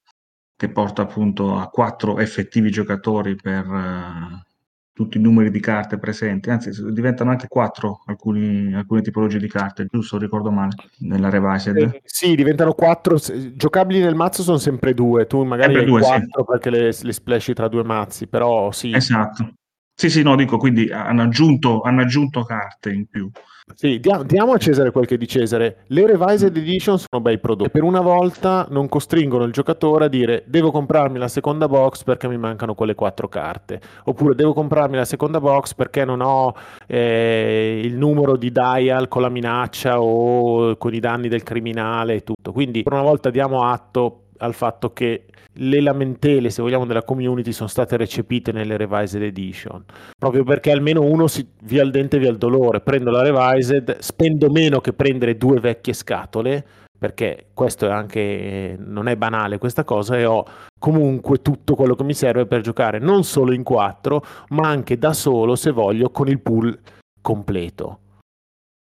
[0.56, 4.46] che porta appunto a quattro effettivi giocatori per eh,
[4.94, 9.88] tutti i numeri di carte presenti, anzi diventano anche quattro alcuni, alcune tipologie di carte,
[9.90, 10.20] giusto?
[10.20, 11.76] Ricordo male, nella Revised.
[11.76, 13.18] Eh, sì, diventano quattro.
[13.56, 15.26] Giocabili nel mazzo sono sempre due.
[15.26, 16.08] Tu magari Sempre hai due, sì.
[16.10, 18.94] quattro perché le, le splashi tra due mazzi, però sì.
[18.94, 19.54] Esatto.
[19.96, 23.30] Sì, sì, no, dico, quindi hanno aggiunto, hanno aggiunto carte in più.
[23.76, 25.86] Sì, dia- diamo a Cesare quel che è di Cesare.
[25.88, 27.70] Le Revised Edition sono bei prodotti.
[27.70, 32.28] Per una volta non costringono il giocatore a dire devo comprarmi la seconda box perché
[32.28, 33.80] mi mancano quelle quattro carte.
[34.06, 36.54] Oppure devo comprarmi la seconda box perché non ho
[36.88, 42.24] eh, il numero di dial con la minaccia o con i danni del criminale e
[42.24, 42.52] tutto.
[42.52, 47.52] Quindi per una volta diamo atto al fatto che le lamentele, se vogliamo, della community
[47.52, 49.84] sono state recepite nelle revised edition,
[50.18, 54.50] proprio perché almeno uno si via il dente via il dolore, prendo la revised, spendo
[54.50, 56.66] meno che prendere due vecchie scatole,
[56.98, 60.46] perché questo è anche non è banale questa cosa e ho
[60.80, 65.14] comunque tutto quello che mi serve per giocare non solo in 4, ma anche da
[65.14, 66.80] solo se voglio con il pool
[67.22, 68.00] completo.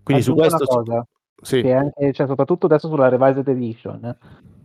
[0.03, 1.07] Quindi su Aggiungo questo una cosa,
[1.43, 1.63] sì.
[1.63, 4.17] che anche, cioè, soprattutto adesso sulla revised edition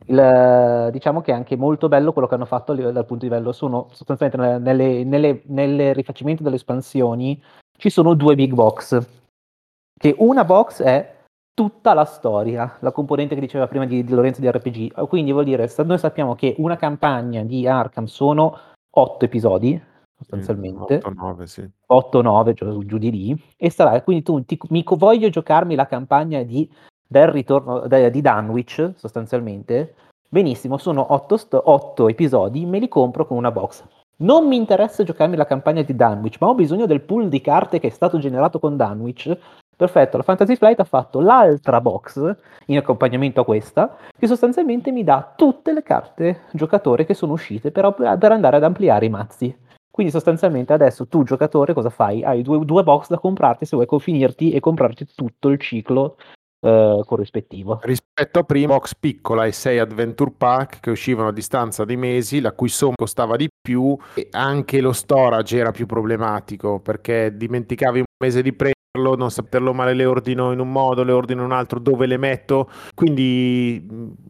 [0.08, 3.52] il- diciamo che è anche molto bello quello che hanno fatto dal punto di livello.
[3.52, 7.42] Sono sostanzialmente nelle, nelle, nelle rifacimenti delle espansioni
[7.78, 9.08] ci sono due big box
[10.00, 11.16] che una box è
[11.54, 15.44] tutta la storia la componente che diceva prima di, di Lorenzo di RPG quindi vuol
[15.44, 18.58] dire noi sappiamo che una campagna di Arkham sono
[18.90, 19.80] otto episodi
[20.18, 20.96] sostanzialmente.
[20.96, 21.70] 8, 9, sì.
[21.88, 23.44] 8-9 giù, giù di lì.
[23.56, 26.70] E sarà quindi tu ti, mi voglio giocarmi la campagna di,
[27.08, 29.96] del ritorno de- di Dunwich sostanzialmente.
[30.30, 33.84] Benissimo sono 8, episodi me li compro con una box.
[34.18, 37.80] Non mi interessa giocarmi la campagna di Dunwich ma ho bisogno del pool di carte
[37.80, 39.38] che è stato generato con Dunwich.
[39.76, 42.36] Perfetto la Fantasy Flight ha fatto l'altra box
[42.66, 47.72] in accompagnamento a questa che sostanzialmente mi dà tutte le carte giocatore che sono uscite
[47.72, 49.56] per, per andare ad ampliare i mazzi.
[49.98, 52.24] Quindi sostanzialmente adesso tu giocatore cosa fai?
[52.24, 56.18] Hai due, due box da comprarti se vuoi finirti e comprarti tutto il ciclo
[56.60, 57.80] eh, corrispettivo.
[57.84, 62.42] Rispetto a prima, box piccola e 6 adventure pack che uscivano a distanza di mesi,
[62.42, 68.00] la cui somma costava di più e anche lo storage era più problematico perché dimenticavi
[68.00, 68.54] un mese di
[68.98, 72.06] prenderlo, non saperlo male le ordino in un modo, le ordino in un altro, dove
[72.06, 72.70] le metto.
[72.94, 73.86] Quindi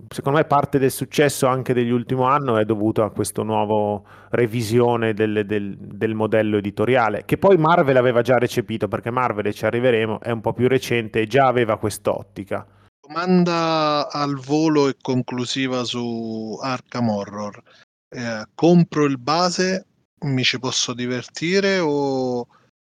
[0.09, 5.13] secondo me parte del successo anche degli ultimi anni è dovuto a questo nuovo revisione
[5.13, 10.19] del, del- del modello editoriale che poi Marvel aveva già recepito perché Marvel, ci arriveremo,
[10.19, 12.65] è un po' più recente e già aveva quest'ottica.
[12.99, 17.61] Domanda al volo e conclusiva su Arkham Horror.
[18.09, 19.85] Eh, compro il base,
[20.21, 22.47] mi ci posso divertire o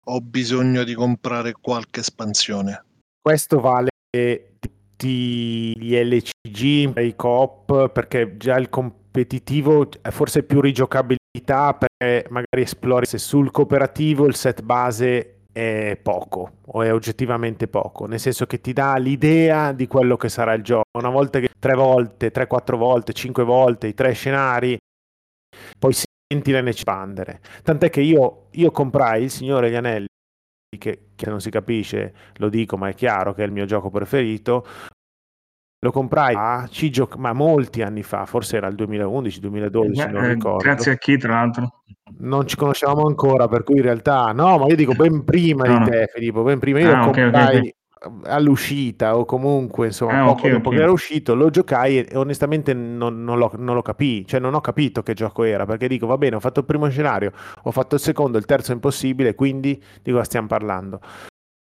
[0.06, 2.84] ho bisogno di comprare qualche espansione?
[3.22, 3.90] Questo vale
[4.60, 12.62] tutti gli LCG, i coop, perché già il competitivo è forse più rigiocabilità perché magari
[12.62, 18.46] esplori se sul cooperativo il set base è poco o è oggettivamente poco, nel senso
[18.46, 20.84] che ti dà l'idea di quello che sarà il gioco.
[20.98, 24.78] Una volta che tre volte, tre, quattro volte, cinque volte i tre scenari,
[25.78, 27.42] poi senti la espandere.
[27.64, 30.08] Tant'è che io, io comprai il Signore degli Anelli
[30.78, 33.90] che, che non si capisce, lo dico, ma è chiaro che è il mio gioco
[33.90, 34.66] preferito.
[35.84, 40.34] Lo comprai a ci gioc- ma molti anni fa, forse era il 2011-2012, non Eh,
[40.34, 40.64] ricordo.
[40.64, 41.84] grazie a chi, tra l'altro?
[42.20, 45.74] Non ci conoscevamo ancora, per cui in realtà no, ma io dico ben prima No,
[45.74, 45.90] di no.
[45.90, 47.76] te, Filippo, ben prima io Ah, lo ok, ok, comprai
[48.26, 50.76] all'uscita o comunque insomma Ah, poco ok, dopo ok.
[50.76, 54.40] che era uscito lo giocai e, e onestamente non, non lo, non lo capii, cioè
[54.40, 57.32] non ho capito che gioco era perché dico va bene ho fatto il primo scenario,
[57.64, 61.00] ho fatto il secondo, il terzo è impossibile, quindi di cosa stiamo parlando?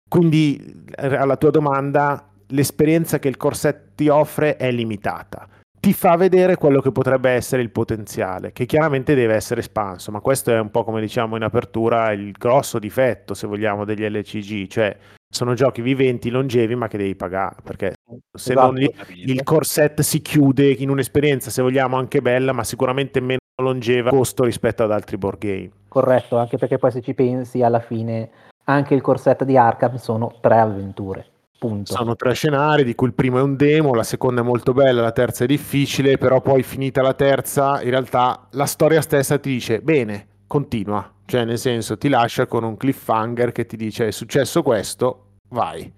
[0.08, 5.48] Quindi eh, alla tua domanda l'esperienza che il corset ti offre è limitata.
[5.88, 10.20] Ti fa vedere quello che potrebbe essere il potenziale, che chiaramente deve essere espanso, ma
[10.20, 14.68] questo è un po' come diciamo in apertura il grosso difetto, se vogliamo, degli LCG,
[14.68, 14.98] cioè
[15.34, 17.94] sono giochi viventi, longevi, ma che devi pagare, perché
[18.38, 18.66] se Esatto.
[18.66, 18.94] non li-
[19.28, 24.44] il corset si chiude in un'esperienza, se vogliamo, anche bella, ma sicuramente meno longeva costo
[24.44, 25.72] rispetto ad altri board game.
[25.88, 28.30] Corretto, anche perché poi se ci pensi alla fine
[28.66, 31.28] anche il corsetto di Arkham sono tre avventure.
[31.60, 31.92] Punto.
[31.94, 35.02] Sono tre scenari, di cui il primo è un demo, la seconda è molto bella,
[35.02, 39.50] la terza è difficile, però poi finita la terza, in realtà la storia stessa ti
[39.50, 44.12] dice, bene, continua, cioè nel senso ti lascia con un cliffhanger che ti dice è
[44.12, 45.92] successo questo, vai.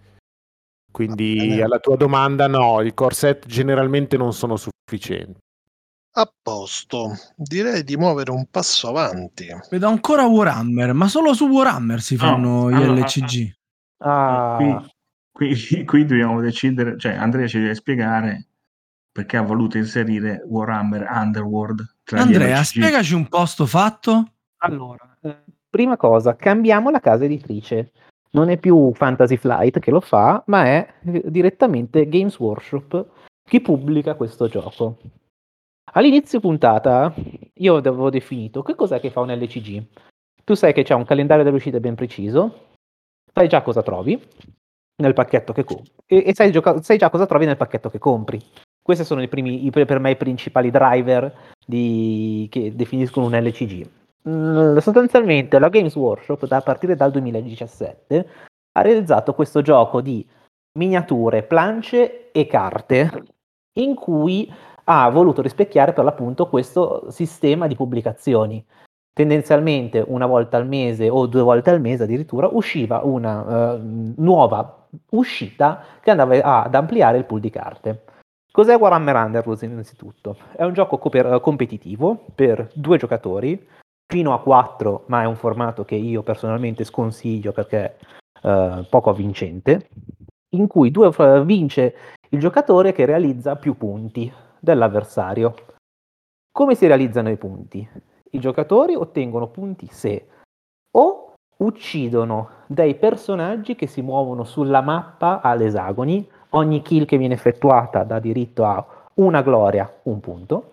[0.92, 1.62] Quindi bene.
[1.62, 5.40] alla tua domanda no, i corset generalmente non sono sufficienti.
[6.14, 9.46] A posto, direi di muovere un passo avanti.
[9.70, 13.52] Vedo ancora Warhammer, ma solo su Warhammer si fanno No, gli allora- LCG.
[14.00, 14.92] Ah, Qui,
[15.40, 18.48] qui- qui dobbiamo decidere, cioè Andrea ci deve spiegare
[19.12, 24.32] perché ha voluto inserire Warhammer Underworld tra Andrea, spiegaci un po' sto fatto.
[24.58, 25.38] Allora, eh,
[25.70, 27.92] prima cosa, cambiamo la casa editrice.
[28.32, 33.08] Non è più Fantasy Flight che lo fa, ma è eh, direttamente Games Workshop
[33.44, 35.00] che pubblica questo gioco.
[35.94, 37.14] All'inizio puntata
[37.56, 39.84] io avevo definito che cos'è che fa un LCG.
[40.44, 42.76] Tu sai che c'è un calendario delle uscite ben preciso,
[43.34, 44.22] sai già cosa trovi
[45.00, 48.00] nel pacchetto che compri e, e sai, gioca- sai già cosa trovi nel pacchetto che
[48.00, 48.42] compri.
[48.82, 51.32] Questi sono i primi, i- per me i principali driver
[51.66, 53.88] di- che definiscono un LCG.
[54.28, 58.28] Mm, sostanzialmente la Games Workshop da partire dal 2017
[58.74, 60.26] ha realizzato questo gioco di
[60.78, 63.24] miniature, plance e carte
[63.80, 64.52] in cui
[64.86, 68.64] ha voluto rispecchiare per l'appunto questo sistema di pubblicazioni.
[69.14, 74.79] Tendenzialmente una volta al mese o due volte al mese addirittura usciva una uh, nuova
[75.12, 78.04] uscita che andava ad ampliare il pool di carte.
[78.52, 80.38] Cos'è Warhammer Underworlds innanzitutto?
[80.56, 83.68] È un gioco cooper- competitivo per due giocatori,
[84.12, 87.98] fino a quattro, ma è un formato che io personalmente sconsiglio perché
[88.42, 89.90] uh, poco avvincente,
[90.56, 91.12] in cui due,
[91.46, 91.96] vince
[92.30, 95.54] il giocatore che realizza più punti dell'avversario.
[96.52, 97.88] Come si realizzano i punti?
[98.32, 100.28] I giocatori ottengono punti se
[100.98, 101.29] o
[101.60, 108.04] uccidono dei personaggi che si muovono sulla mappa ad esagoni, ogni kill che viene effettuata
[108.04, 108.86] dà diritto a
[109.16, 110.70] una gloria, un punto,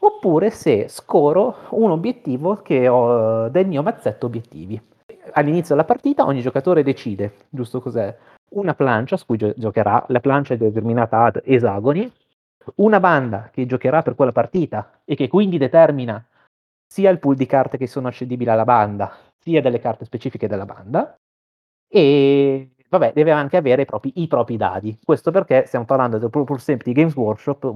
[0.00, 4.80] oppure se scoro un obiettivo ho del mio mazzetto obiettivi.
[5.32, 8.16] All'inizio della partita ogni giocatore decide, giusto cos'è,
[8.50, 12.10] una plancia su cui gio- giocherà, la plancia è determinata ad esagoni,
[12.76, 16.22] una banda che giocherà per quella partita e che quindi determina
[16.86, 20.66] sia il pool di carte che sono accedibili alla banda, sia delle carte specifiche della
[20.66, 21.16] banda,
[21.88, 24.98] e vabbè, deve anche avere i propri, i propri dadi.
[25.02, 27.72] Questo perché stiamo parlando del pur sempre di Games Workshop,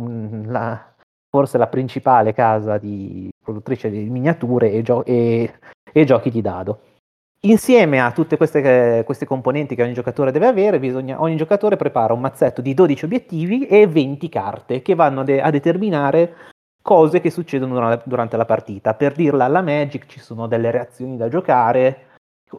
[0.46, 0.94] la,
[1.28, 5.58] forse la principale casa di produttrice di miniature e, gio- e,
[5.92, 6.80] e giochi di dado.
[7.44, 12.12] Insieme a tutte queste, queste, componenti che ogni giocatore deve avere, bisogna, ogni giocatore prepara
[12.12, 16.51] un mazzetto di 12 obiettivi e 20 carte che vanno de- a determinare
[16.82, 18.94] cose che succedono durante la partita.
[18.94, 22.08] Per dirla alla Magic ci sono delle reazioni da giocare,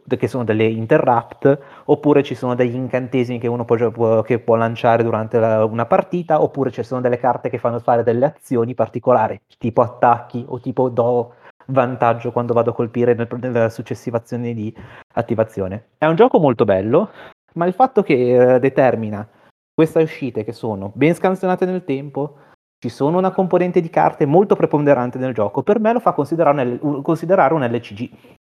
[0.07, 5.03] che sono delle interrupt, oppure ci sono degli incantesimi che uno può, che può lanciare
[5.03, 9.39] durante la, una partita, oppure ci sono delle carte che fanno fare delle azioni particolari,
[9.57, 11.35] tipo attacchi o tipo do
[11.67, 14.73] vantaggio quando vado a colpire nel, nella successiva azione di
[15.13, 15.89] attivazione.
[15.97, 17.11] È un gioco molto bello,
[17.53, 19.27] ma il fatto che eh, determina
[19.73, 22.37] queste uscite che sono ben scansionate nel tempo,
[22.83, 26.79] ci sono una componente di carte molto preponderante nel gioco, per me lo fa considerare
[26.81, 28.09] un, considerare un LCG.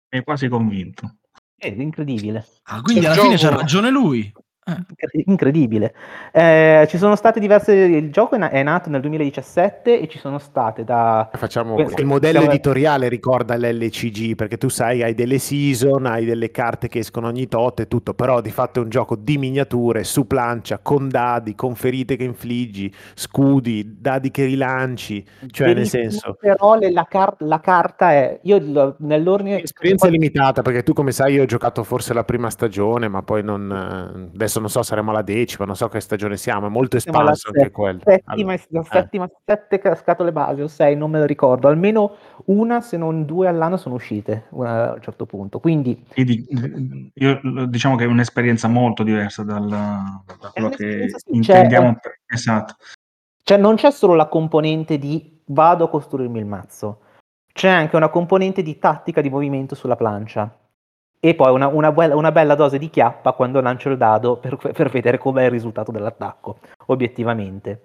[0.10, 1.18] È quasi convinto.
[1.56, 2.44] È incredibile.
[2.64, 4.34] Ah, quindi alla fine c'ha ragione lui.
[4.68, 5.24] Eh.
[5.26, 5.94] Incredibile.
[6.32, 7.74] Eh, ci sono state diverse.
[7.74, 11.30] Il gioco è nato nel 2017 e ci sono state da.
[11.32, 12.52] Facciamo il modello siamo...
[12.52, 17.48] editoriale ricorda l'LCG perché tu sai, hai delle season, hai delle carte che escono ogni
[17.48, 21.54] tot e tutto, però di fatto è un gioco di miniature su plancia, con dadi,
[21.54, 25.24] con ferite che infliggi, scudi, dadi che rilanci.
[25.52, 26.38] Cioè, Benissimo, nel senso.
[26.40, 28.40] Però la, car- la, carta è.
[28.44, 29.60] Io nell'ordine.
[29.60, 33.22] L'esperienza è limitata perché tu, come sai, io ho giocato forse la prima stagione, ma
[33.22, 34.32] poi non.
[34.34, 37.50] Adesso adesso non so, saremo alla decima, non so che stagione siamo, è molto espanso
[37.54, 38.00] anche quello.
[38.04, 39.32] Settima, allora, la settima, eh.
[39.46, 43.78] sette scatole base o sei, non me lo ricordo, almeno una se non due all'anno
[43.78, 45.60] sono uscite una, a un certo punto.
[45.60, 51.88] Quindi, io diciamo che è un'esperienza molto diversa dal, da quello che sì, intendiamo.
[51.88, 52.76] Cioè, per, esatto.
[53.42, 57.02] Cioè non c'è solo la componente di vado a costruirmi il mazzo,
[57.54, 60.60] c'è anche una componente di tattica di movimento sulla plancia
[61.20, 64.90] e poi una, una, una, bella dose di chiappa quando lancio il dado per, per
[64.90, 67.82] vedere com'è il risultato dell'attacco, obiettivamente.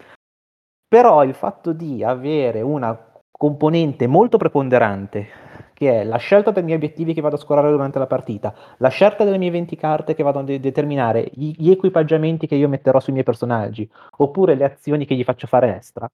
[0.87, 5.28] Però il fatto di avere una componente molto preponderante,
[5.72, 8.89] che è la scelta dei miei obiettivi che vado a scorare durante la partita, la
[8.89, 12.68] scelta delle mie 20 carte che vado a de- determinare, gli, gli equipaggiamenti che io
[12.68, 16.07] metterò sui miei personaggi, oppure le azioni che gli faccio fare extra,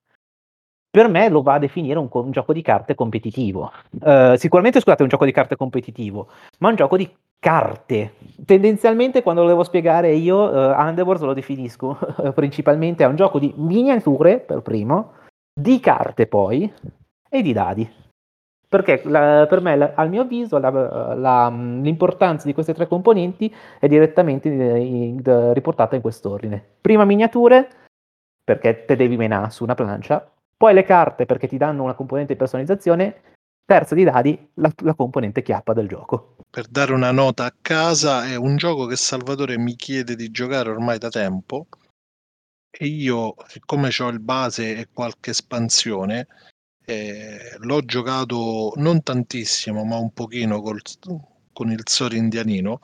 [0.97, 3.71] per me lo va a definire un, un gioco di carte competitivo.
[4.01, 6.29] Uh, sicuramente, scusate, è un gioco di carte competitivo,
[6.61, 7.07] ma un gioco di
[7.39, 8.15] carte.
[8.47, 11.99] Tendenzialmente, quando lo devo spiegare io, uh, Underworld lo definisco
[12.35, 15.13] principalmente è un gioco di miniature, per primo,
[15.53, 16.73] di carte poi,
[17.29, 17.87] e di dadi.
[18.67, 23.87] Perché la, per me, la, al mio avviso, la, l'importanza di queste tre componenti è
[23.87, 24.61] direttamente in,
[25.23, 26.65] in, riportata in quest'ordine.
[26.81, 27.69] Prima miniature,
[28.43, 30.27] perché te devi menare su una plancia,
[30.57, 33.35] poi le carte perché ti danno una componente di personalizzazione,
[33.65, 36.37] terza di dadi la, la, componente chiappa del gioco.
[36.49, 40.71] Per dare una nota a casa, è un gioco che Salvatore mi chiede di giocare
[40.71, 41.67] ormai da tempo
[42.71, 46.27] e io, siccome ho il base e qualche espansione,
[46.85, 50.81] eh, l'ho giocato non tantissimo, ma un pochino col,
[51.53, 52.81] con il Sori indianino.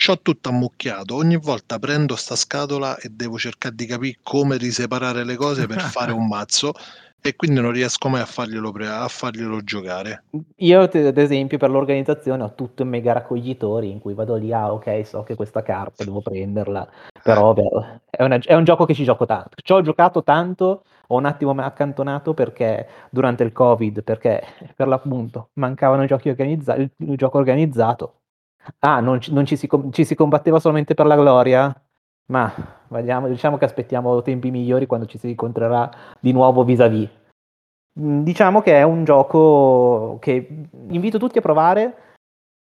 [0.00, 5.24] C'ho tutto ammucchiato, ogni volta prendo sta scatola e devo cercare di capire come riseparare
[5.24, 6.72] le cose per fare un mazzo
[7.20, 10.22] e quindi non riesco mai a farglielo, pre- a farglielo giocare.
[10.58, 14.72] Io, ad esempio, per l'organizzazione ho tutto in mega raccoglitori in cui vado lì, ah
[14.72, 16.88] ok, so che questa carta devo prenderla,
[17.20, 19.56] però beh, è, una, è, un gioco che ci gioco tanto.
[19.60, 24.44] Ci ho giocato tanto, ho un attimo accantonato perché durante il Covid, perché
[24.76, 28.12] per l'appunto mancavano i giochi organizzati, il, il gioco organizzato.
[28.80, 31.74] Ah, non, ci, non ci, si, ci si combatteva solamente per la gloria?
[32.26, 32.52] Ma
[32.88, 35.90] vediamo, diciamo che aspettiamo tempi migliori quando ci si incontrerà
[36.20, 37.08] di nuovo vis-à-vis.
[38.00, 41.96] Mm, Diciamo che è un gioco che invito tutti a provare,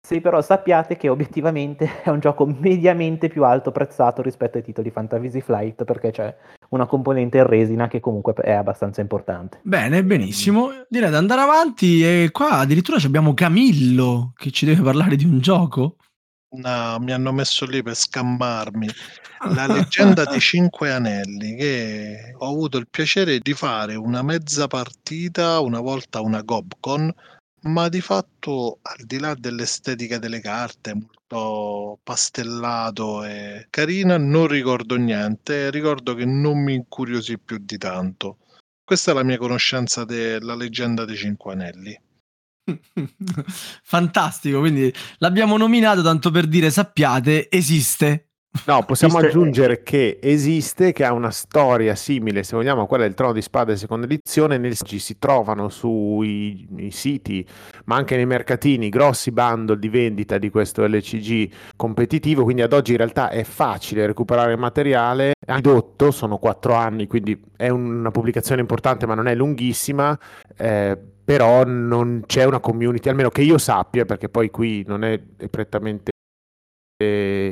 [0.09, 4.91] se però sappiate che obiettivamente è un gioco mediamente più alto prezzato rispetto ai titoli
[4.91, 6.35] Fantasy Flight perché c'è
[6.71, 9.61] una componente in resina che comunque è abbastanza importante.
[9.63, 10.71] Bene, benissimo.
[10.89, 15.27] Direi di andare avanti e qua addirittura ci abbiamo Camillo che ci deve parlare di
[15.27, 15.97] un gioco.
[16.57, 18.89] No, mi hanno messo lì per scammarmi.
[19.55, 25.61] La leggenda dei Cinque Anelli, che ho avuto il piacere di fare una mezza partita,
[25.61, 27.13] una volta una Gobcon,
[27.63, 34.97] ma di fatto, al di là dell'estetica delle carte, molto pastellato e carina, non ricordo
[34.97, 35.71] niente.
[35.71, 38.39] Ricordo che non mi incuriosì più di tanto.
[38.85, 42.01] Questa è la mia conoscenza della leggenda dei Cinque Anelli.
[43.83, 48.28] Fantastico, quindi l'abbiamo nominato tanto per dire sappiate, esiste.
[48.67, 53.05] No, possiamo Esiste- aggiungere che esiste, che ha una storia simile, se vogliamo, a quella
[53.05, 54.59] del Trono di Spade seconda edizione.
[54.59, 57.47] Nel ci si trovano sui siti,
[57.85, 62.43] ma anche nei mercatini, grossi bundle di vendita di questo LCG competitivo.
[62.45, 65.33] Quindi ad oggi in realtà è facile recuperare il materiale.
[65.39, 70.19] È ridotto, sono quattro anni, quindi è una pubblicazione importante, ma non è lunghissima.
[70.57, 75.19] eh, però non c'è una community, almeno che io sappia, perché poi qui non è
[75.51, 76.11] prettamente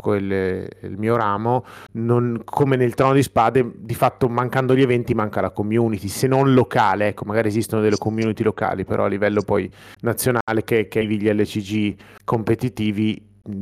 [0.01, 5.15] quel- il mio ramo, non- come nel Trono di Spade, di fatto mancando gli eventi
[5.15, 9.43] manca la community, se non locale, ecco, magari esistono delle community locali, però a livello
[9.43, 9.71] poi
[10.01, 11.95] nazionale che, che gli LCG
[12.25, 13.53] competitivi mh,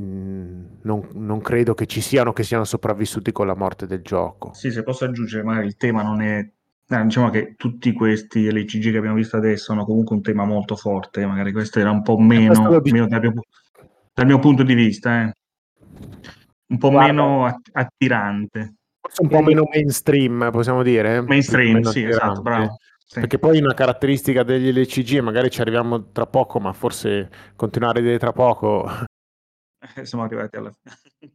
[0.83, 4.55] non, non credo che ci siano che siano sopravvissuti con la morte del gioco.
[4.55, 6.39] Sì, se posso aggiungere, magari il tema non è...
[6.89, 10.77] eh, diciamo che tutti questi LCG che abbiamo visto adesso hanno comunque un tema molto
[10.77, 13.43] forte, magari questo era un po' meno, dico- meno dal, mio,
[14.15, 15.33] dal mio punto di vista, eh.
[16.67, 17.13] Un po' Guarda.
[17.13, 18.75] meno att- attirante.
[19.01, 21.21] Forse un po' meno mainstream, possiamo dire.
[21.21, 22.09] Mainstream, sì, attirante.
[22.09, 22.77] esatto, bravo.
[23.07, 23.21] Sì.
[23.21, 27.99] Perché poi una caratteristica degli LCG, e magari ci arriviamo tra poco, ma forse continuare
[27.99, 28.89] a vedere tra poco,
[30.03, 31.33] Siamo arrivati alla fine.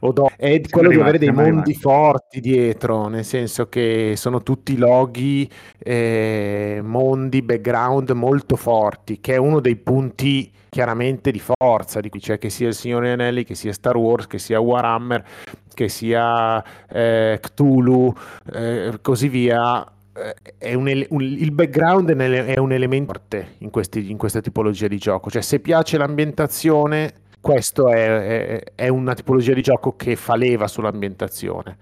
[0.00, 1.74] O do- è quello di avere dei mondi arrivati.
[1.74, 5.48] forti dietro, nel senso che sono tutti loghi,
[5.78, 12.18] eh, mondi, background molto forti, che è uno dei punti chiaramente di forza, di cui
[12.20, 15.24] c'è che sia il Signore Anelli, che sia Star Wars, che sia Warhammer,
[15.72, 18.12] che sia eh, Cthulhu,
[18.52, 19.84] eh, così via.
[20.16, 23.70] eh, È un ele- un- il background è un ele- è un elemento forte in,
[23.70, 27.12] questi- in questa tipologia di gioco, cioè se piace l'ambientazione,
[27.44, 31.76] questo è, è- è una tipologia di gioco che fa leva sull'ambientazione.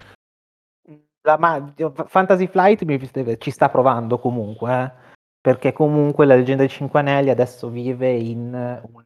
[1.22, 1.72] La ma-
[2.08, 2.98] Fantasy Flight mi-
[3.38, 4.90] ci sta provando comunque, eh,
[5.40, 9.04] perché comunque la leggenda dei Cinque Anelli adesso vive in un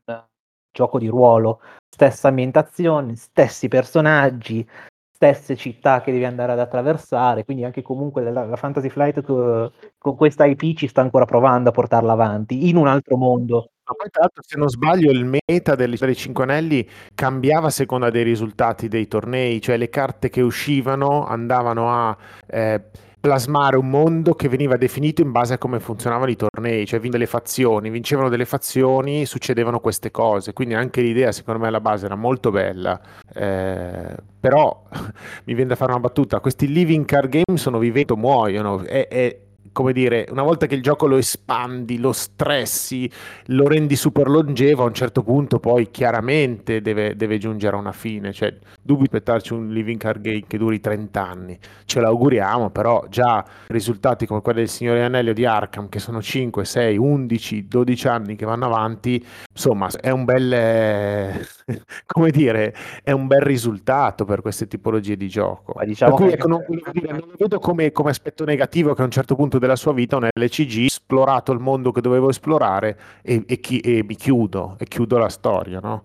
[0.72, 4.66] gioco di ruolo, stessa ambientazione, stessi personaggi,
[5.12, 9.72] stesse città che devi andare ad attraversare, quindi anche comunque la, la Fantasy Flight co-
[9.98, 13.72] con questa IP ci sta ancora provando a portarla avanti in un altro mondo.
[13.88, 17.70] Ma poi tra l'altro, se non sbaglio, il meta delle dei Cinque Anelli cambiava a
[17.70, 22.16] seconda dei risultati dei tornei, cioè le carte che uscivano andavano a
[22.48, 22.82] eh,
[23.20, 27.12] plasmare un mondo che veniva definito in base a come funzionavano i tornei, cioè vin-
[27.12, 32.06] delle fazioni, vincevano delle fazioni, succedevano queste cose, quindi anche l'idea secondo me alla base
[32.06, 33.00] era molto bella,
[33.34, 34.82] eh, però
[35.44, 39.08] mi viene da fare una battuta, questi living card game sono viventi o muoiono, è,
[39.08, 39.45] è
[39.76, 43.10] come dire, una volta che il gioco lo espandi, lo stressi,
[43.48, 47.92] lo rendi super longevo, a un certo punto poi chiaramente deve, deve giungere a una
[47.92, 53.04] fine, cioè dubito aspettarci un living card game che duri 30 anni, ce l'auguriamo, però
[53.10, 57.68] già risultati come quelli del Signore Anelli o di Arkham, che sono 5, 6, 11,
[57.68, 59.22] 12 anni che vanno avanti,
[59.52, 61.46] insomma è un bel, eh,
[62.06, 65.74] come dire, è un bel risultato per queste tipologie di gioco.
[65.76, 69.02] Ma diciamo per cui che- ecco, non, non lo vedo come, come aspetto negativo che
[69.02, 72.98] a un certo punto della sua vita un LCG esplorato il mondo che dovevo esplorare
[73.22, 76.04] e, e chi- e mi chiudo e chiudo la storia, no?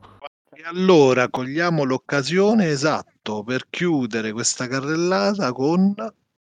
[0.53, 5.93] E allora cogliamo l'occasione esatto per chiudere questa carrellata con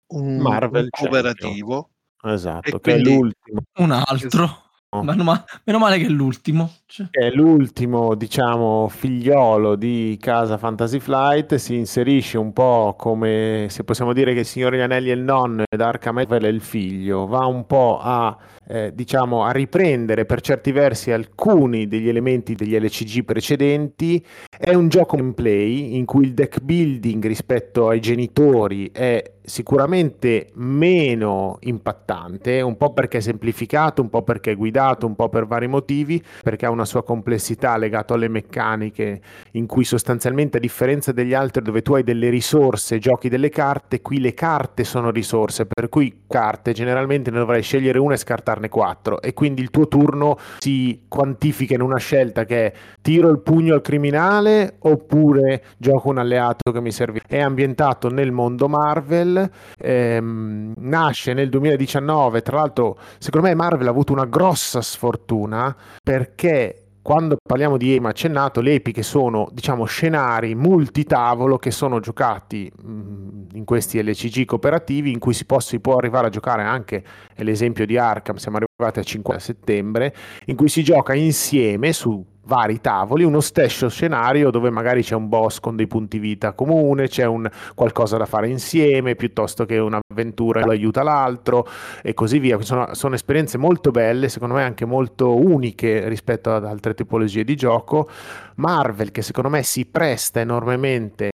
[0.08, 1.90] un, Marvel cooperativo.
[2.22, 3.60] Esatto, E che quindi- è l'ultimo.
[3.78, 4.64] Un altro.
[4.88, 6.70] Meno, ma- meno male che è l'ultimo.
[6.86, 13.84] Cioè, è l'ultimo, diciamo, figliolo di casa Fantasy Flight, si inserisce un po' come se
[13.84, 16.60] possiamo dire che il Signore degli Anelli è il nonno ed Arkham Asylum è il
[16.60, 18.36] figlio, va un po' a,
[18.68, 24.24] eh, diciamo, a riprendere per certi versi alcuni degli elementi degli LCG precedenti.
[24.56, 31.56] È un gioco gameplay in cui il deck building rispetto ai genitori è sicuramente meno
[31.60, 35.68] impattante, un po' perché è semplificato, un po' perché è guidato, un po' per vari
[35.68, 39.20] motivi, perché ha una sua complessità legata alle meccaniche,
[39.52, 44.02] in cui sostanzialmente a differenza degli altri dove tu hai delle risorse, giochi delle carte,
[44.02, 48.68] qui le carte sono risorse, per cui carte generalmente ne dovrai scegliere una e scartarne
[48.68, 53.40] quattro e quindi il tuo turno si quantifica in una scelta che è tiro il
[53.40, 57.20] pugno al criminale oppure gioco un alleato che mi serve.
[57.26, 59.35] È ambientato nel mondo Marvel,
[59.78, 66.86] ehm, nasce nel 2019, tra l'altro secondo me Marvel ha avuto una grossa sfortuna perché
[67.06, 73.46] quando parliamo di EMA accennato, le epiche sono diciamo scenari multitavolo che sono giocati mh,
[73.52, 77.04] in questi LCG cooperativi in cui si può, si può arrivare a giocare anche
[77.36, 80.12] l'esempio di Arkham, siamo arrivati a 5 settembre,
[80.46, 85.28] in cui si gioca insieme su vari tavoli, uno stesso scenario dove magari c'è un
[85.28, 90.62] boss con dei punti vita comune, c'è un qualcosa da fare insieme, piuttosto che un'avventura
[90.62, 91.66] che aiuta l'altro
[92.02, 92.60] e così via.
[92.60, 97.56] Sono, sono esperienze molto belle, secondo me anche molto uniche rispetto ad altre tipologie di
[97.56, 98.08] gioco.
[98.56, 101.30] Marvel, che secondo me si presta enormemente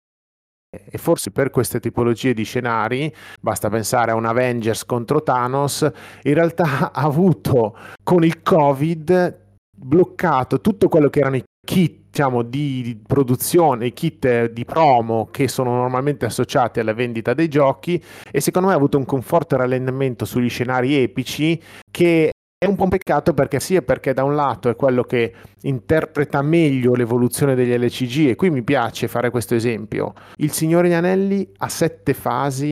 [0.72, 5.90] e forse per queste tipologie di scenari, basta pensare a un Avengers contro Thanos,
[6.22, 9.48] in realtà ha avuto con il Covid
[9.82, 15.48] bloccato tutto quello che erano i kit diciamo, di, produzione, i kit di promo che
[15.48, 18.02] sono normalmente associati alla vendita dei giochi
[18.32, 22.84] e secondo me ha avuto un conforto rallentamento sugli scenari epici che è un po'
[22.84, 27.74] un peccato perché sia perché da un lato è quello che interpreta meglio l'evoluzione degli
[27.74, 30.14] LCG e qui mi piace fare questo esempio.
[30.38, 32.70] Il Signore Anelli ha sette fasi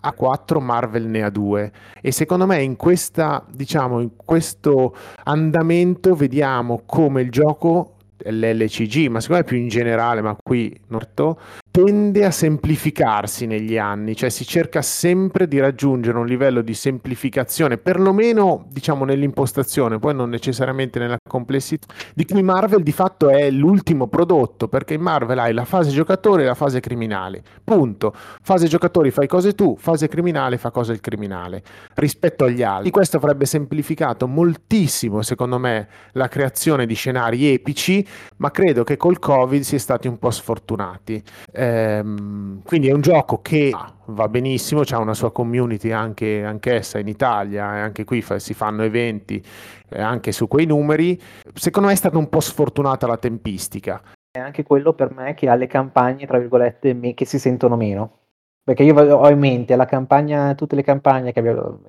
[0.00, 4.94] a 4, Marvel ne ha 2 e secondo me in, questa, diciamo, in questo
[5.24, 11.38] andamento vediamo come il gioco l'LCG, ma secondo me più in generale, ma qui Norto,
[11.70, 17.78] tende a semplificarsi negli anni, cioè si cerca sempre di raggiungere un livello di semplificazione,
[17.78, 24.08] perlomeno diciamo nell'impostazione, poi non necessariamente nella complessità, di cui Marvel di fatto è l'ultimo
[24.08, 28.14] prodotto, perché in Marvel hai la fase giocatore e la fase criminale, punto.
[28.42, 31.62] Fase giocatori fai cose tu, fase criminale fa cose il criminale,
[31.94, 32.90] rispetto agli altri.
[32.90, 38.04] Questo avrebbe semplificato moltissimo, secondo me, la creazione di scenari epici,
[38.38, 41.22] ma credo che col Covid si è stati un po' sfortunati.
[41.70, 43.72] Ehm, quindi è un gioco che
[44.06, 48.54] va benissimo, ha una sua community anche anch'essa in Italia e anche qui fa, si
[48.54, 49.42] fanno eventi
[49.88, 51.20] eh, anche su quei numeri.
[51.54, 54.02] Secondo me è stata un po' sfortunata la tempistica.
[54.32, 57.76] È anche quello per me che ha le campagne, tra virgolette, me, che si sentono
[57.76, 58.18] meno.
[58.62, 61.80] Perché io ho in mente la campagna, tutte le campagne che abbiamo,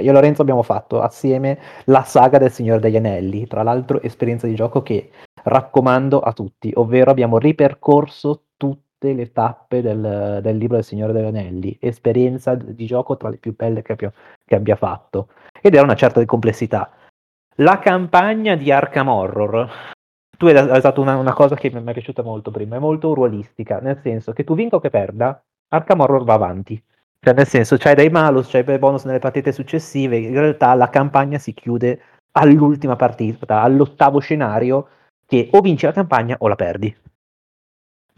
[0.00, 4.46] io e Lorenzo abbiamo fatto assieme la saga del Signore degli Anelli, tra l'altro esperienza
[4.46, 5.10] di gioco che
[5.42, 8.44] raccomando a tutti, ovvero abbiamo ripercorso
[9.00, 13.38] tutte le tappe del, del libro del Signore degli Anelli, esperienza di gioco tra le
[13.38, 14.12] più belle che abbia,
[14.44, 15.28] che abbia fatto,
[15.60, 16.92] ed era una certa complessità.
[17.56, 19.70] La campagna di Arkham Horror,
[20.36, 23.78] tu hai usato una, una, cosa che mi è piaciuta molto prima, è molto ruolistica,
[23.80, 26.82] nel senso che tu vinca o che perda, Arkham Horror va avanti.
[27.22, 30.88] Cioè, nel senso, c'hai dei malus, c'hai dei bonus nelle partite successive, in realtà la
[30.88, 32.00] campagna si chiude
[32.32, 34.88] all'ultima partita, all'ottavo scenario,
[35.26, 36.94] che o vinci la campagna o la perdi.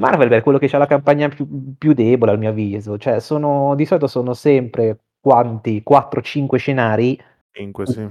[0.03, 2.99] Marvel è quello che ha la campagna più, più, debole, al mio avviso.
[2.99, 5.81] Cioè, sono, di solito sono sempre quanti?
[5.89, 7.23] 4-5 scenari.
[7.53, 8.09] 5, sì.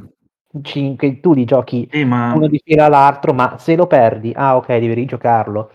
[0.61, 2.33] 5, tu li giochi sì, ma...
[2.33, 5.71] uno di fila all'altro, ma se lo perdi, ah ok, devi rigiocarlo.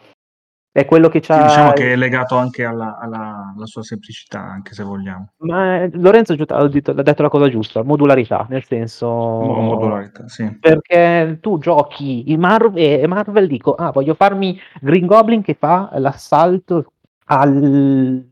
[0.77, 1.45] È quello che c'ha.
[1.45, 5.31] Diciamo che è legato anche alla, alla, alla sua semplicità, anche se vogliamo.
[5.39, 9.09] Ma eh, Lorenzo ha detto, ha detto la cosa giusta, modularità, nel senso.
[9.09, 10.55] Modularità, sì.
[10.61, 15.89] Perché tu giochi i Marvel e Marvel dico, ah, voglio farmi Green Goblin che fa
[15.95, 16.93] l'assalto
[17.25, 18.29] al.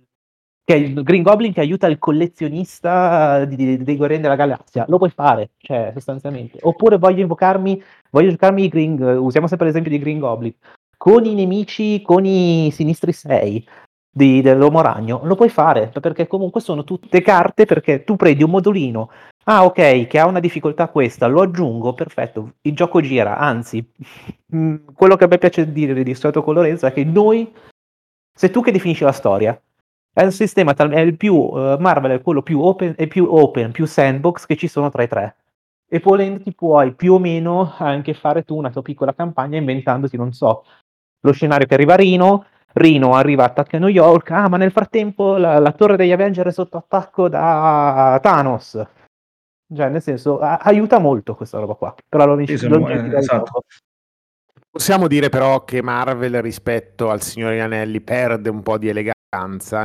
[0.63, 4.85] Che è il Green Goblin che aiuta il collezionista di, di, dei Guerrieri della Galassia.
[4.89, 6.59] Lo puoi fare, cioè, sostanzialmente.
[6.61, 9.01] Oppure voglio invocarmi, voglio giocarmi i Green.
[9.01, 10.53] Usiamo sempre l'esempio di Green Goblin
[11.05, 13.69] con i nemici, con i sinistri 6
[14.11, 18.49] di, dell'uomo ragno, lo puoi fare perché comunque sono tutte carte perché tu prendi un
[18.49, 19.11] modulino,
[19.45, 23.87] ah ok, che ha una difficoltà questa, lo aggiungo, perfetto, il gioco gira, anzi,
[24.57, 27.53] mm, quello che a me piace dire di solito con Lorenzo è che noi,
[28.35, 29.61] sei tu che definisci la storia,
[30.11, 33.73] è il sistema, è il più, uh, Marvel è quello più open, è più open,
[33.73, 35.37] più sandbox che ci sono tra i tre.
[35.87, 40.17] E volendo ti puoi più o meno anche fare tu una tua piccola campagna inventandoti,
[40.17, 40.65] non so,
[41.25, 45.59] lo scenario che arriva Rino, Rino arriva, attacca New York, ah ma nel frattempo la,
[45.59, 48.83] la torre degli Avenger è sotto attacco da Thanos.
[49.75, 51.95] Cioè, nel senso, a- aiuta molto questa roba qua.
[52.09, 53.63] Però lo sì, sono, eh, esatto.
[54.71, 59.85] Possiamo dire però che Marvel rispetto al Signore Anelli perde un po' di eleganza eleganza.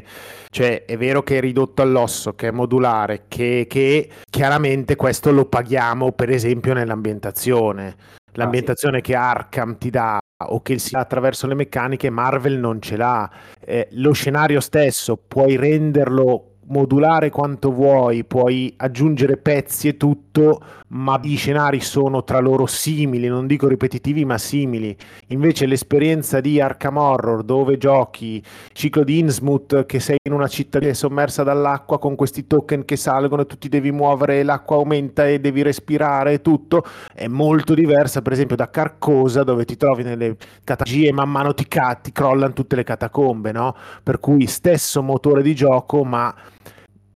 [0.49, 5.45] Cioè, è vero che è ridotto all'osso, che è modulare, che, che chiaramente questo lo
[5.45, 7.95] paghiamo, per esempio, nell'ambientazione.
[8.33, 12.95] L'ambientazione che Arkham ti dà o che si dà attraverso le meccaniche, Marvel non ce
[12.95, 13.29] l'ha.
[13.59, 21.19] Eh, lo scenario stesso puoi renderlo modulare quanto vuoi, puoi aggiungere pezzi e tutto, ma
[21.23, 24.95] i scenari sono tra loro simili, non dico ripetitivi, ma simili.
[25.27, 30.93] Invece l'esperienza di Arkham Horror, dove giochi ciclo di Innsmouth, che sei in una cittadina
[30.93, 35.39] sommersa dall'acqua con questi token che salgono e tu ti devi muovere, l'acqua aumenta e
[35.39, 36.83] devi respirare e tutto,
[37.13, 41.53] è molto diversa, per esempio, da Carcosa, dove ti trovi nelle catagie e man mano
[41.53, 43.75] ti, ca- ti crollano tutte le catacombe, no?
[44.01, 46.33] Per cui stesso motore di gioco, ma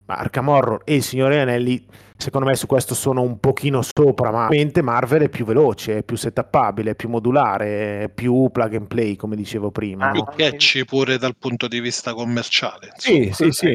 [0.06, 1.84] Arkham Horror e il Signore Anelli
[2.16, 4.48] secondo me su questo sono un pochino sopra ma
[4.82, 9.16] Marvel è più veloce, è più settappabile, è più modulare, è più plug and play
[9.16, 10.08] come dicevo prima.
[10.08, 12.92] Ah, più catchy pure dal punto di vista commerciale.
[12.96, 13.74] Sì, sì, sì.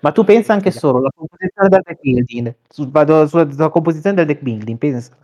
[0.00, 4.16] Ma tu pensa anche solo alla composizione del deck building, su, vado sulla, sulla composizione
[4.16, 5.16] del deck building, pensa.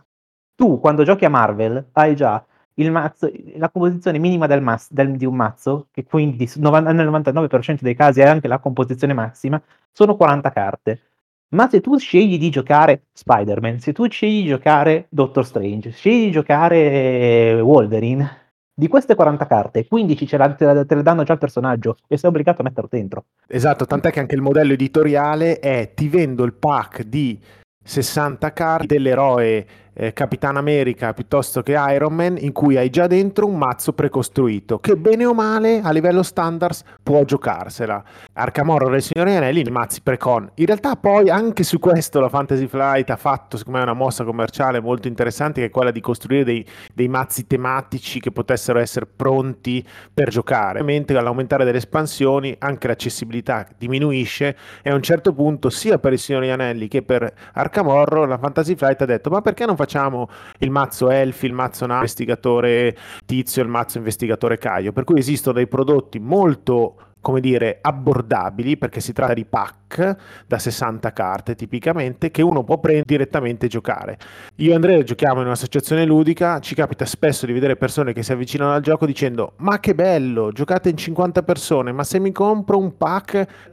[0.55, 2.43] Tu quando giochi a Marvel hai già
[2.89, 7.95] mazzo, la composizione minima del mazzo, del, di un mazzo, che quindi nel 99% dei
[7.95, 9.61] casi è anche la composizione massima,
[9.91, 11.01] sono 40 carte.
[11.49, 16.25] Ma se tu scegli di giocare Spider-Man, se tu scegli di giocare Doctor Strange, scegli
[16.25, 18.41] di giocare Wolverine,
[18.73, 21.97] di queste 40 carte, 15 ce, la, te, la, te le danno già il personaggio
[22.07, 23.25] e sei obbligato a metterlo dentro.
[23.47, 27.39] Esatto, tant'è che anche il modello editoriale è ti vendo il pack di
[27.83, 33.45] 60 carte dell'eroe eh, Capitan America piuttosto che Iron Man in cui hai già dentro
[33.45, 38.03] un mazzo precostruito che bene o male a livello standards può giocarsela.
[38.33, 40.49] Arkham Horror e il Signore Anelli, i mazzi precon.
[40.55, 44.23] In realtà poi anche su questo la Fantasy Flight ha fatto secondo me una mossa
[44.23, 49.05] commerciale molto interessante che è quella di costruire dei, dei mazzi tematici che potessero essere
[49.05, 50.79] pronti per giocare.
[50.79, 56.19] Ovviamente all'aumentare delle espansioni anche l'accessibilità diminuisce e a un certo punto sia per il
[56.19, 60.29] Signore Anelli che per Arkham Horror la Fantasy Flight ha detto ma perché non facciamo
[60.59, 65.67] il mazzo Elfi, il mazzo investigatore Tizio, il mazzo investigatore Caio, per cui esistono dei
[65.67, 70.15] prodotti molto come dire, abbordabili perché si tratta di pack
[70.47, 74.17] da 60 carte tipicamente che uno può prendere direttamente e giocare.
[74.55, 78.31] Io e Andrea giochiamo in un'associazione ludica, ci capita spesso di vedere persone che si
[78.31, 82.79] avvicinano al gioco dicendo "Ma che bello, giocate in 50 persone, ma se mi compro
[82.79, 83.69] un pack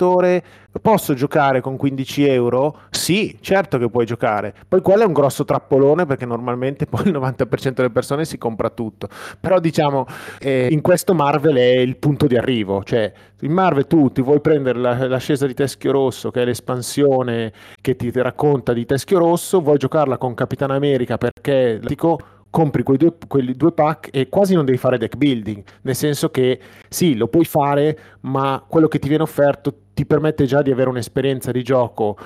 [0.80, 2.80] posso giocare con 15 euro?
[2.90, 4.54] Sì, certo che puoi giocare.
[4.66, 8.70] Poi quello è un grosso trappolone perché normalmente poi il 90% delle persone si compra
[8.70, 9.08] tutto.
[9.40, 10.06] Però diciamo,
[10.38, 14.40] eh, in questo Marvel è il punto di arrivo, cioè in Marvel tu ti vuoi
[14.40, 19.18] prendere la, l'ascesa di Teschio Rosso, che è l'espansione che ti, ti racconta di Teschio
[19.18, 22.18] Rosso, vuoi giocarla con Capitan America perché dico
[22.50, 26.30] compri quei due, quelli due pack e quasi non devi fare deck building, nel senso
[26.30, 30.70] che sì, lo puoi fare, ma quello che ti viene offerto ti permette già di
[30.70, 32.16] avere un'esperienza di gioco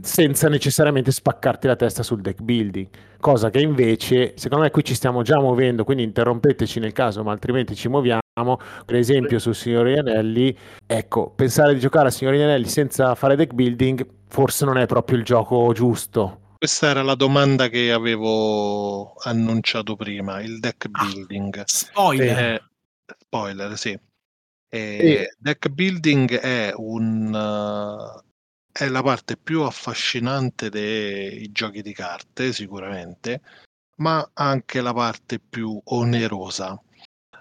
[0.00, 2.86] senza necessariamente spaccarti la testa sul deck building,
[3.18, 7.32] cosa che invece, secondo me qui ci stiamo già muovendo, quindi interrompeteci nel caso, ma
[7.32, 8.20] altrimenti ci muoviamo.
[8.84, 10.54] Per esempio sul Signori Anelli,
[10.86, 15.16] ecco, pensare di giocare a Signori Anelli senza fare deck building forse non è proprio
[15.16, 16.40] il gioco giusto.
[16.66, 21.62] Questa era la domanda che avevo annunciato prima, il deck Ah, building.
[21.64, 22.38] spoiler.
[22.38, 22.62] Eh,
[23.20, 23.96] spoiler, sì.
[24.68, 28.20] Eh, Deck building è un uh,
[28.72, 33.42] è la parte più affascinante dei giochi di carte, sicuramente,
[33.98, 36.76] ma anche la parte più onerosa.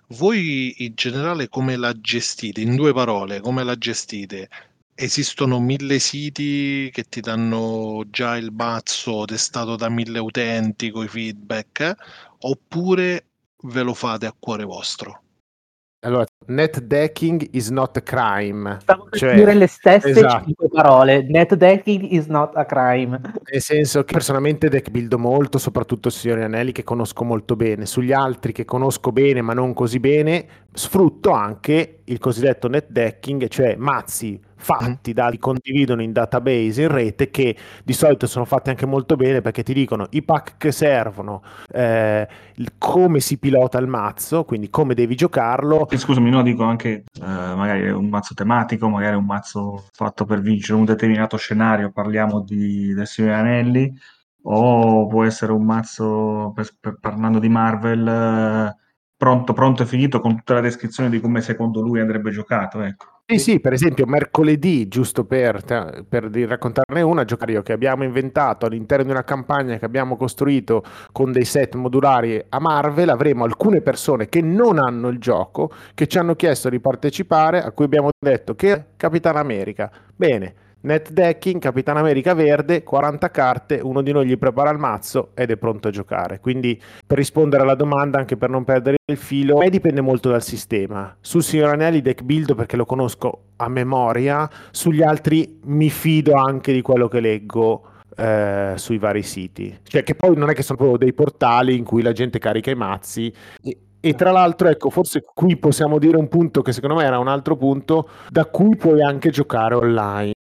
[0.09, 2.61] Voi in generale come la gestite?
[2.61, 4.49] In due parole, come la gestite?
[4.97, 11.09] Esistono mille siti che ti danno già il mazzo testato da mille utenti con i
[11.09, 11.93] feedback,
[12.39, 13.25] oppure
[13.63, 15.19] ve lo fate a cuore vostro?
[16.05, 18.77] Allora, net decking is not a crime.
[18.79, 20.45] Stavo per Cioè, dire le stesse esatto.
[20.45, 21.23] cinque parole.
[21.23, 23.19] Net decking is not a crime.
[23.51, 27.85] Nel senso che personalmente deck buildo molto, soprattutto il Signore Anelli che conosco molto bene.
[27.85, 33.47] Sugli altri che conosco bene ma non così bene, sfrutto anche il cosiddetto net decking,
[33.49, 38.69] cioè mazzi fatti da li condividono in database in rete che di solito sono fatti
[38.69, 41.41] anche molto bene perché ti dicono i pack che servono,
[41.71, 45.87] eh, il- come si pilota il mazzo, quindi come devi giocarlo.
[45.89, 50.41] E scusami, no, dico anche eh, magari un mazzo tematico, magari un mazzo fatto per
[50.41, 53.93] vincere un determinato scenario, parliamo di, del Signore Anelli,
[54.47, 58.75] o può essere un mazzo, per- per- parlando di Marvel, eh,
[59.17, 63.14] pronto, pronto e finito con tutta la descrizione di come secondo lui andrebbe giocato, ecco.
[63.27, 65.63] Sì, sì, per esempio mercoledì, giusto per,
[66.07, 71.31] per raccontarne una, giocario che abbiamo inventato all'interno di una campagna che abbiamo costruito con
[71.31, 76.19] dei set modulari a Marvel, avremo alcune persone che non hanno il gioco, che ci
[76.19, 79.91] hanno chiesto di partecipare, a cui abbiamo detto che è Capitan America.
[80.15, 80.53] Bene,
[80.85, 85.51] net decking, Capitan America verde, 40 carte, uno di noi gli prepara il mazzo ed
[85.51, 86.39] è pronto a giocare.
[86.39, 90.29] Quindi per rispondere alla domanda, anche per non perdere il filo, a me dipende molto
[90.29, 91.15] dal sistema.
[91.19, 96.71] Sul signor Anelli deck build perché lo conosco a memoria, sugli altri mi fido anche
[96.71, 97.89] di quello che leggo.
[98.17, 101.83] Eh, sui vari siti, cioè che poi non è che sono proprio dei portali in
[101.83, 103.29] cui la gente carica i mazzi
[103.61, 107.17] e, e tra l'altro, ecco, forse qui possiamo dire un punto che secondo me era
[107.17, 110.34] un altro punto da cui puoi anche giocare online.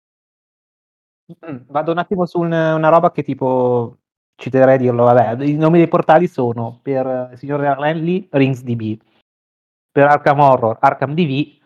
[1.31, 3.97] Mm, vado un attimo su un una roba che tipo
[4.35, 8.99] ci terrei a dirlo, vabbè, i nomi dei portali sono per eh, Signore Anelli, RingsDB,
[9.91, 11.59] per Arkham Horror, Arkham DV,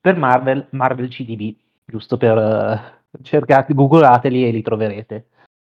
[0.00, 5.28] per Marvel, Marvel CDB, giusto per uh, cercate, googlateli e li troverete.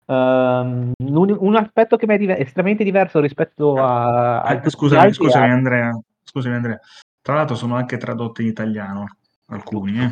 [0.06, 4.42] Um, un, un, aspetto che mi è diver- estremamente diverso rispetto a...
[4.42, 6.80] a scusami, scusami Andrea, scusami Andrea,
[7.20, 9.06] tra l'altro sono anche tradotti in italiano
[9.46, 10.10] alcuni, eh.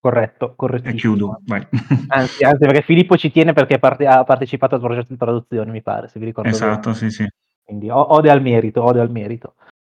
[0.00, 1.66] Corretto, E chiudo, vai.
[2.08, 5.82] Anzi, anzi, perché Filippo ci tiene perché parte- ha partecipato al progetto di traduzione, mi
[5.82, 6.94] pare, se vi ricordo Esatto, bene.
[6.94, 7.28] sì, sì.
[7.62, 9.54] Quindi o- ode al merito, ode al merito.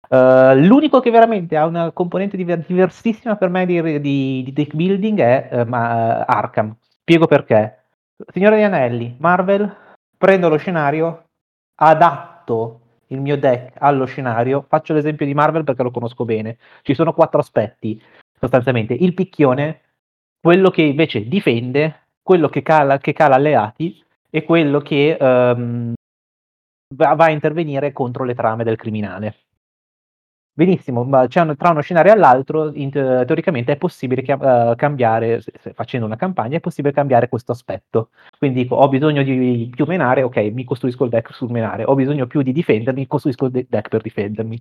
[0.08, 4.74] Uh, l'unico che veramente ha una componente diver- diversissima per me di, di, di deck
[4.74, 6.76] building è uh, ma, Arkham.
[7.00, 7.84] Spiego perché.
[8.32, 9.74] Signore degli Anelli, Marvel,
[10.18, 11.24] prendo lo scenario,
[11.76, 16.58] adatto il mio deck allo scenario, faccio l'esempio di Marvel perché lo conosco bene.
[16.82, 18.00] Ci sono quattro aspetti,
[18.38, 18.94] sostanzialmente.
[18.94, 19.80] Il picchione,
[20.42, 25.92] quello che invece difende, quello che cala, che cala alleati e quello che um,
[26.96, 29.36] va, va, a intervenire contro le trame del criminale.
[30.54, 35.42] Benissimo, ma tra uno scenario e l'altro, in, teoricamente è possibile uh, cambiare,
[35.74, 38.10] facendo una campagna, è possibile cambiare questo aspetto.
[38.36, 41.94] Quindi dico, ho bisogno di più menare, ok, mi costruisco il deck sul menare, ho
[41.94, 44.60] bisogno più di difendermi, costruisco il deck per difendermi.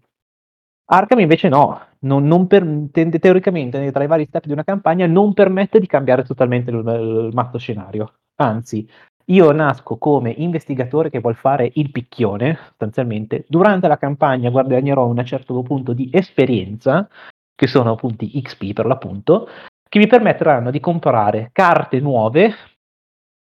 [0.94, 5.34] Arkham invece no, non, non per, teoricamente tra i vari step di una campagna non
[5.34, 8.16] permette di cambiare totalmente il, il mazzo scenario.
[8.36, 8.86] Anzi,
[9.26, 13.46] io nasco come investigatore che vuol fare il picchione, sostanzialmente.
[13.48, 17.08] Durante la campagna guadagnerò un certo punto di esperienza,
[17.56, 19.48] che sono punti XP per l'appunto,
[19.88, 22.54] che mi permetteranno di comprare carte nuove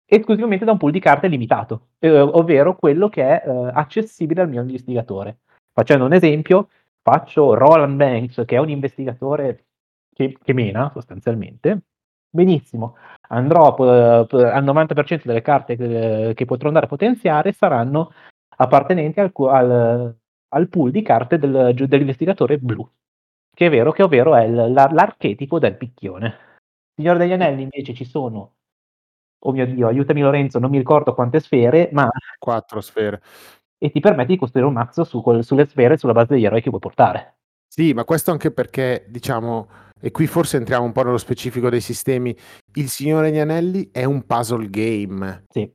[0.06, 4.50] esclusivamente da un pool di carte limitato, eh, ovvero quello che è eh, accessibile al
[4.50, 5.38] mio investigatore.
[5.74, 6.68] Facendo un esempio,
[7.02, 9.66] faccio Roland Banks, che è un investigatore
[10.14, 11.84] che, che mena sostanzialmente,
[12.30, 12.96] benissimo,
[13.30, 18.12] andrò uh, al 90% delle carte che, che, potrò andare a potenziare saranno
[18.58, 20.16] appartenenti al, al,
[20.50, 22.88] al pool di carte del, dell'investigatore blu,
[23.54, 26.50] che è vero che ovvero è l, l'archetipo del picchione.
[26.94, 28.56] Signore degli Anelli invece ci sono,
[29.40, 32.10] oh mio Dio, aiutami Lorenzo, non mi ricordo quante sfere, ma...
[32.38, 33.22] Quattro sfere
[33.84, 36.62] e ti permette di costruire un mazzo su quel, sulle sfere sulla base degli eroi
[36.62, 37.38] che vuoi portare.
[37.68, 39.68] Sì, ma questo anche perché, diciamo,
[40.00, 42.36] e qui forse entriamo un po' nello specifico dei sistemi,
[42.76, 45.46] il Signore degli Anelli è un puzzle game.
[45.50, 45.68] Sì.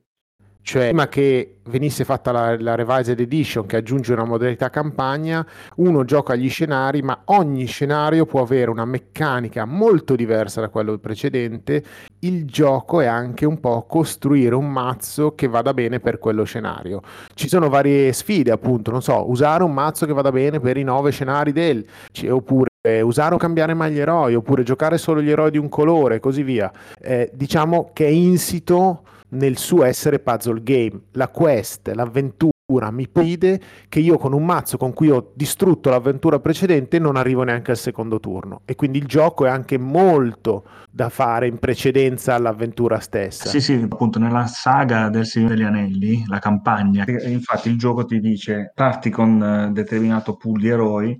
[0.67, 6.03] Cioè, prima che venisse fatta la, la, Revised Edition che aggiunge una modalità campagna, uno
[6.03, 11.81] gioca gli scenari, ma ogni scenario può avere una meccanica molto diversa da quello precedente.
[12.19, 16.99] Il gioco è anche un po' costruire un mazzo che vada bene per quello scenario.
[17.33, 20.83] Ci sono varie sfide, appunto, non so, usare un mazzo che vada bene per i
[20.83, 21.85] nove scenari del,
[22.27, 22.67] oppure
[23.03, 26.19] usare o cambiare mai gli eroi, oppure giocare solo gli eroi di un colore e
[26.19, 26.69] così via.
[26.99, 31.01] Eh, diciamo che è insito nel suo essere puzzle game.
[31.11, 32.55] La quest, l'avventura
[32.91, 37.43] mi pide che io con un mazzo con cui ho distrutto l'avventura precedente non arrivo
[37.43, 42.35] neanche al secondo turno e quindi il gioco è anche molto da fare in precedenza
[42.35, 43.47] all'avventura stessa.
[43.47, 48.19] Sì, sì, appunto nella saga del Signore degli Anelli, la campagna, infatti il gioco ti
[48.19, 49.39] dice parti con
[49.69, 51.17] uh, determinato pool di eroi,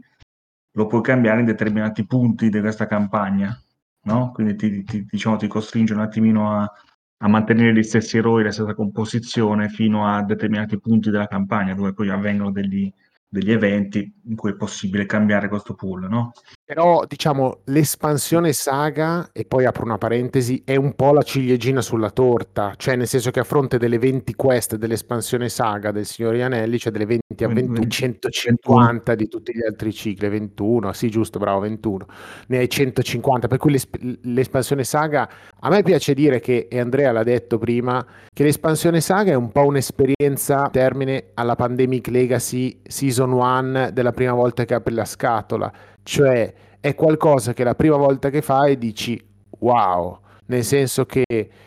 [0.74, 3.58] lo puoi cambiare in determinati punti di questa campagna,
[4.04, 4.32] no?
[4.34, 6.72] Quindi ti, ti, diciamo, ti costringe un attimino a,
[7.20, 11.94] a mantenere gli stessi eroi, la stessa composizione fino a determinati punti della campagna dove
[11.94, 12.92] poi avvengono degli,
[13.28, 16.32] degli eventi in cui è possibile cambiare questo pool, no?
[16.68, 22.10] Però, diciamo, l'espansione saga, e poi apro una parentesi, è un po' la ciliegina sulla
[22.10, 26.78] torta, cioè nel senso che a fronte delle 20 quest dell'espansione saga del Signore Anelli,
[26.78, 32.06] cioè delle 20 avventure, 150 di tutti gli altri cicli, 21, sì giusto, bravo, 21,
[32.48, 35.30] ne hai 150, per cui l'esp- l'espansione saga,
[35.62, 39.54] a me piace dire che, e Andrea l'ha detto prima, che l'espansione saga è un
[39.54, 45.72] po' un'esperienza termine alla Pandemic Legacy Season 1 della prima volta che apri la scatola,
[46.08, 49.22] cioè è qualcosa che la prima volta che fai dici
[49.60, 51.26] wow, nel senso che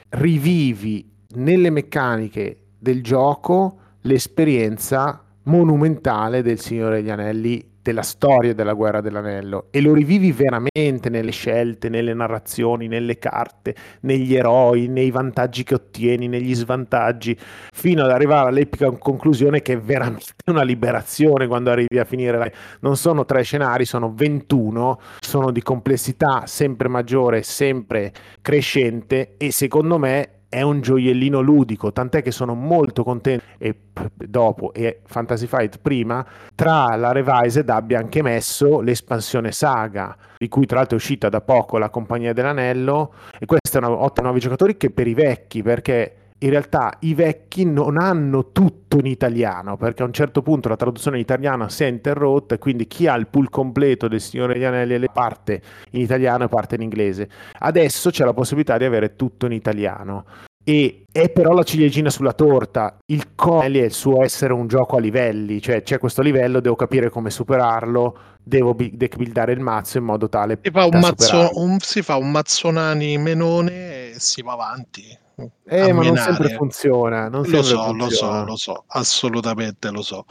[0.08, 9.00] rivivi nelle meccaniche del gioco l'esperienza monumentale del Signore degli Anelli della storia della guerra
[9.00, 15.64] dell'anello e lo rivivi veramente nelle scelte, nelle narrazioni, nelle carte, negli eroi, nei vantaggi
[15.64, 17.36] che ottieni, negli svantaggi,
[17.72, 22.54] fino ad arrivare all'epica conclusione che è veramente una liberazione quando arrivi a finire.
[22.80, 28.12] Non sono tre scenari, sono 21, sono di complessità sempre maggiore, sempre
[28.42, 33.44] crescente e secondo me è un gioiellino ludico, tant'è che sono molto contento.
[33.56, 33.74] E
[34.14, 40.66] dopo e Fantasy Fight prima, tra la Revised abbia anche messo l'espansione saga, di cui
[40.66, 44.40] tra l'altro è uscita da poco la Compagnia dell'Anello e questa è una ottima nuovi
[44.40, 49.76] giocatori che per i vecchi, perché in realtà i vecchi non hanno tutto in italiano,
[49.76, 53.06] perché a un certo punto la traduzione in italiano si è interrotta e quindi chi
[53.06, 55.60] ha il pool completo del Signore degli Anelli le parte
[55.90, 57.28] in italiano e parte in inglese.
[57.58, 60.24] Adesso c'è la possibilità di avere tutto in italiano.
[60.62, 62.98] E è però la ciliegina sulla torta.
[63.06, 66.76] Il Conelli è il suo essere un gioco a livelli, cioè c'è questo livello, devo
[66.76, 71.50] capire come superarlo, devo deck buildare il mazzo in modo tale si fa un, mazzo,
[71.54, 75.18] un, si fa un mazzonani menone e si va avanti.
[75.64, 77.28] Eh, ma non sempre funziona.
[77.28, 78.04] Non lo sempre so, funziona.
[78.04, 80.24] lo so, lo so, assolutamente lo so.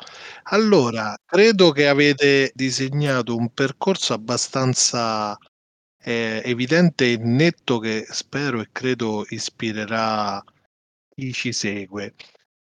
[0.44, 5.38] Allora, credo che avete disegnato un percorso abbastanza
[6.02, 10.44] eh, evidente e netto che spero e credo ispirerà
[11.16, 12.14] chi ci segue.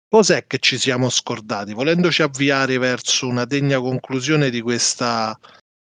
[0.10, 1.74] Cos'è che ci siamo scordati?
[1.74, 5.38] Volendoci avviare verso una degna conclusione di questa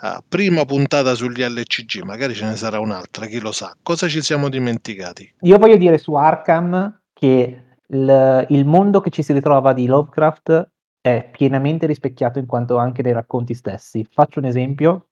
[0.02, 3.76] uh, prima puntata sugli LCG, magari ce ne sarà un'altra, chi lo sa.
[3.82, 5.34] Cosa ci siamo dimenticati?
[5.42, 10.70] Io voglio dire su Arkham che il, il mondo che ci si ritrova di Lovecraft
[11.02, 14.08] è pienamente rispecchiato in quanto anche nei racconti stessi.
[14.10, 15.08] Faccio un esempio.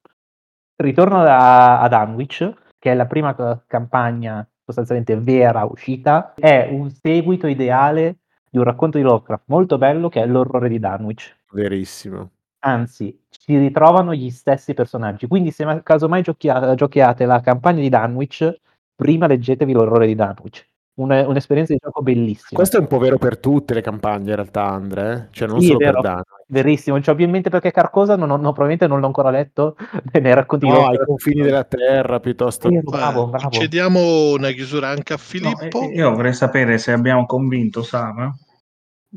[0.75, 3.35] Ritorno da, ad Dunwich, che è la prima
[3.65, 8.17] campagna sostanzialmente vera uscita, è un seguito ideale
[8.49, 11.35] di un racconto di Lovecraft molto bello che è L'orrore di Dunwich.
[11.51, 12.31] Verissimo.
[12.67, 15.25] Anzi, si ritrovano gli stessi personaggi.
[15.27, 18.59] Quindi, se ma- casomai giochia- giochiate la campagna di Dunwich,
[18.93, 20.65] prima leggetevi L'orrore di Dunwich.
[20.95, 22.57] Un- un'esperienza di gioco bellissima.
[22.59, 25.27] Questo è un po' vero per tutte le campagne in realtà, Andre, eh?
[25.31, 26.01] cioè non Sì, solo per vero.
[26.01, 26.23] Dano.
[26.47, 29.29] Verissimo, ci ho più in mente perché Carcosa non, ho- no, probabilmente non l'ho ancora
[29.29, 29.77] letto
[30.19, 32.81] nei racconti No, ai confini della terra piuttosto Sì, che...
[32.81, 33.49] bravo, Eh, bravo.
[33.49, 35.81] Concediamo una chiusura anche a No, Filippo.
[35.83, 38.35] e- io vorrei sapere se abbiamo convinto Sama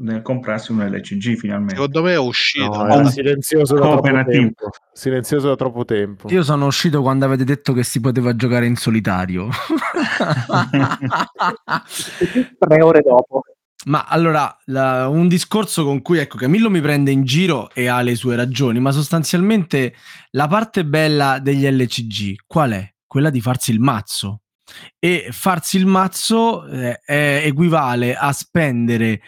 [0.00, 1.74] nel comprarsi un LCG finalmente.
[1.74, 2.66] Secondo me è uscito.
[2.66, 2.94] No, no?
[2.94, 4.70] era silenzioso da tempo.
[4.92, 6.28] Silenzioso da troppo tempo.
[6.30, 9.48] Io sono uscito quando avete detto che si poteva giocare in solitario.
[12.58, 13.42] Tre ore dopo.
[13.86, 18.02] Ma allora, la- un discorso con cui ecco, Camillo mi prende in giro e ha
[18.02, 19.94] le sue ragioni, ma sostanzialmente
[20.32, 22.94] la parte bella degli LCG qual è?
[23.06, 24.42] Quella di farsi il mazzo.
[24.98, 29.20] E farsi il mazzo eh, è- equivale a spendere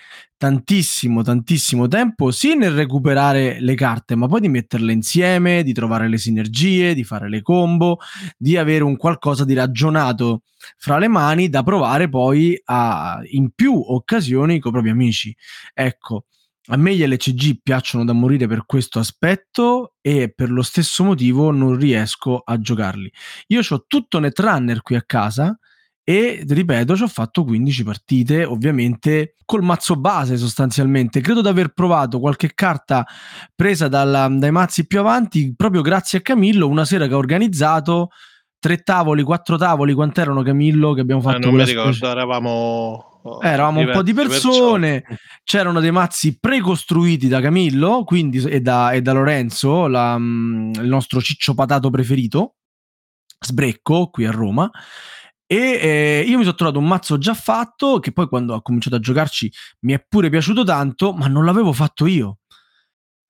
[0.42, 6.08] tantissimo, tantissimo tempo sì nel recuperare le carte, ma poi di metterle insieme, di trovare
[6.08, 8.00] le sinergie, di fare le combo,
[8.36, 10.42] di avere un qualcosa di ragionato
[10.78, 15.32] fra le mani da provare poi a, in più occasioni con i propri amici.
[15.72, 16.24] Ecco,
[16.66, 21.52] a me gli LCG piacciono da morire per questo aspetto e per lo stesso motivo
[21.52, 23.12] non riesco a giocarli.
[23.48, 25.56] Io ho tutto Netrunner qui a casa
[26.04, 31.20] e ripeto, ci ho fatto 15 partite, ovviamente col mazzo base sostanzialmente.
[31.20, 33.06] Credo di aver provato qualche carta
[33.54, 38.08] presa dalla- dai mazzi più avanti proprio grazie a Camillo una sera che ha organizzato
[38.58, 43.40] tre tavoli, quattro tavoli, quant'erano Camillo che abbiamo Eh, fatto non mi ricordo, specie- eravamo,
[43.42, 45.04] Eh, eravamo un po' di diverse persone,
[45.44, 50.88] c'erano dei mazzi precostruiti da Camillo quindi, e, da, e da Lorenzo, la, mm, il
[50.88, 52.54] nostro ciccio patato preferito,
[53.38, 54.70] sbrecco qui a Roma.
[55.52, 58.96] E eh, io mi sono trovato un mazzo già fatto che poi quando ho cominciato
[58.96, 62.38] a giocarci mi è pure piaciuto tanto, ma non l'avevo fatto io.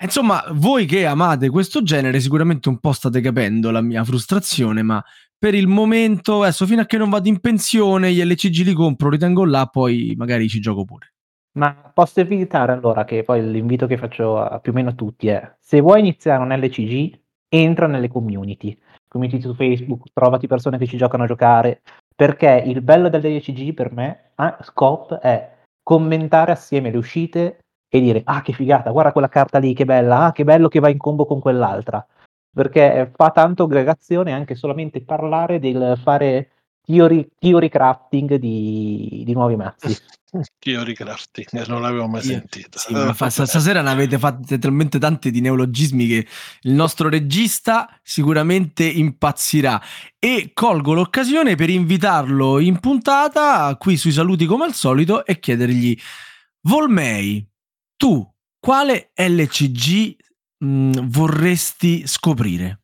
[0.01, 5.05] Insomma, voi che amate questo genere sicuramente un po' state capendo la mia frustrazione, ma
[5.37, 9.09] per il momento, adesso fino a che non vado in pensione, gli LCG li compro,
[9.09, 11.15] li tengo là, poi magari ci gioco pure.
[11.55, 15.27] Ma posso evitare allora che poi l'invito che faccio a più o meno a tutti
[15.27, 17.19] è se vuoi iniziare un LCG,
[17.49, 18.79] entra nelle community.
[19.09, 21.83] Community su Facebook, trovati persone che ci giocano a giocare.
[22.15, 25.51] Perché il bello dell'LCG per me, ah, Scop, è
[25.83, 27.59] commentare assieme le uscite
[27.89, 30.81] e dire ah che figata, guarda quella carta lì, che bella, ah che bello che
[30.81, 32.05] va in combo con quell'altra.
[32.55, 36.51] Perché fa tanto aggregazione anche solamente parlare del fare
[36.85, 39.97] theory, theory crafting di, di nuovi mazzi.
[40.59, 42.79] Theory crafting, non l'avevo mai sentito.
[42.79, 46.27] Sì, ma fa- stasera ne avete fatte talmente tante di neologismi che
[46.63, 49.79] il nostro regista sicuramente impazzirà.
[50.19, 55.99] E colgo l'occasione per invitarlo in puntata qui sui saluti come al solito e chiedergli:
[56.63, 57.47] Volmei,
[57.95, 58.27] tu
[58.59, 60.17] quale LCG
[60.65, 62.82] mh, vorresti scoprire?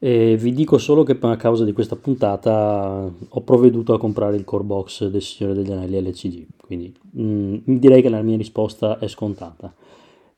[0.00, 4.44] E vi dico solo che a causa di questa puntata ho provveduto a comprare il
[4.44, 9.08] core box del Signore degli Anelli LCG, quindi mm, direi che la mia risposta è
[9.08, 9.74] scontata.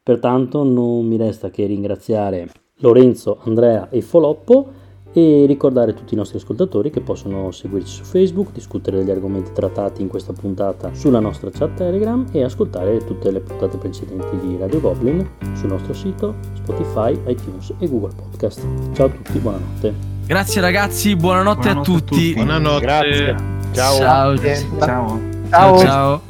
[0.03, 4.80] Pertanto non mi resta che ringraziare Lorenzo, Andrea e Foloppo
[5.13, 9.53] e ricordare a tutti i nostri ascoltatori che possono seguirci su Facebook, discutere degli argomenti
[9.53, 14.57] trattati in questa puntata sulla nostra chat Telegram e ascoltare tutte le puntate precedenti di
[14.57, 18.65] Radio Goblin sul nostro sito, Spotify, iTunes e Google Podcast.
[18.93, 19.95] Ciao a tutti, buonanotte.
[20.27, 22.15] Grazie ragazzi, buonanotte, a Buonanotte a tutti.
[22.15, 22.35] tutti.
[22.35, 22.81] Buonanotte.
[22.81, 23.37] Grazie.
[23.73, 23.97] Ciao.
[23.97, 24.37] Ciao.
[24.37, 25.21] Ciao.
[25.51, 25.79] Ciao.
[25.79, 26.21] ciao.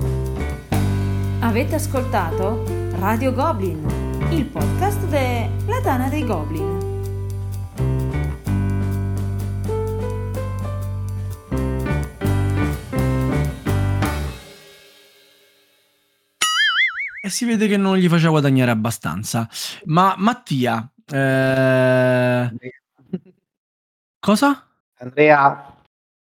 [1.40, 2.62] Avete ascoltato
[2.98, 3.84] Radio Goblin,
[4.30, 6.89] il podcast della Tana dei Goblin.
[17.30, 19.48] Si vede che non gli faceva guadagnare abbastanza.
[19.84, 22.50] Ma Mattia, eh,
[24.18, 24.66] cosa?
[24.98, 25.74] Andrea,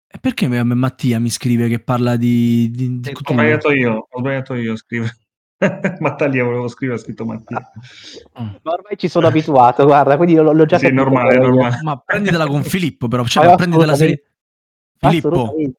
[0.07, 2.69] E perché Mattia mi scrive che parla di...
[2.72, 5.15] di- di- Ho sbagliato io, ho sbagliato io a scrivere.
[5.99, 7.72] Mattaglia volevo scrivere, ha scritto Mattia.
[8.34, 11.80] ma ormai ci sono abituato, guarda, quindi l'ho, l'ho già Sì, normale, normale.
[11.81, 13.23] Ma prenditela con Filippo, però.
[13.26, 14.23] Cioè, Ma prenditela serie...
[15.03, 15.73] Filippo, tu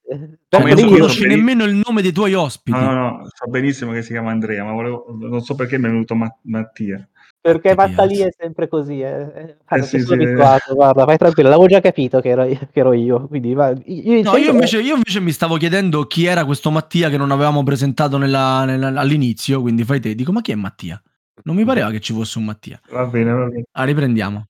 [0.49, 2.77] Come non conosci nemmeno il nome dei tuoi ospiti.
[2.77, 5.85] No, no, no, so benissimo che si chiama Andrea, ma volevo, non so perché mi
[5.86, 7.09] è venuto Ma- Mattia.
[7.40, 8.27] Perché piace.
[8.27, 9.20] è sempre così, eh.
[9.20, 10.27] Eh, guarda, sì, ci sono sì.
[10.28, 14.23] abituato, guarda, vai tranquillo, l'avevo già capito che ero, che ero io, quindi va, io,
[14.23, 17.62] No, io invece, io invece mi stavo chiedendo chi era questo Mattia che non avevamo
[17.62, 20.16] presentato nella- nella- all'inizio, quindi fai te.
[20.16, 21.01] Dico, ma chi è Mattia?
[21.44, 22.81] Non mi pareva che ci fosse un Mattia.
[22.90, 23.65] Va bene, va bene.
[23.73, 24.47] Ah, riprendiamo.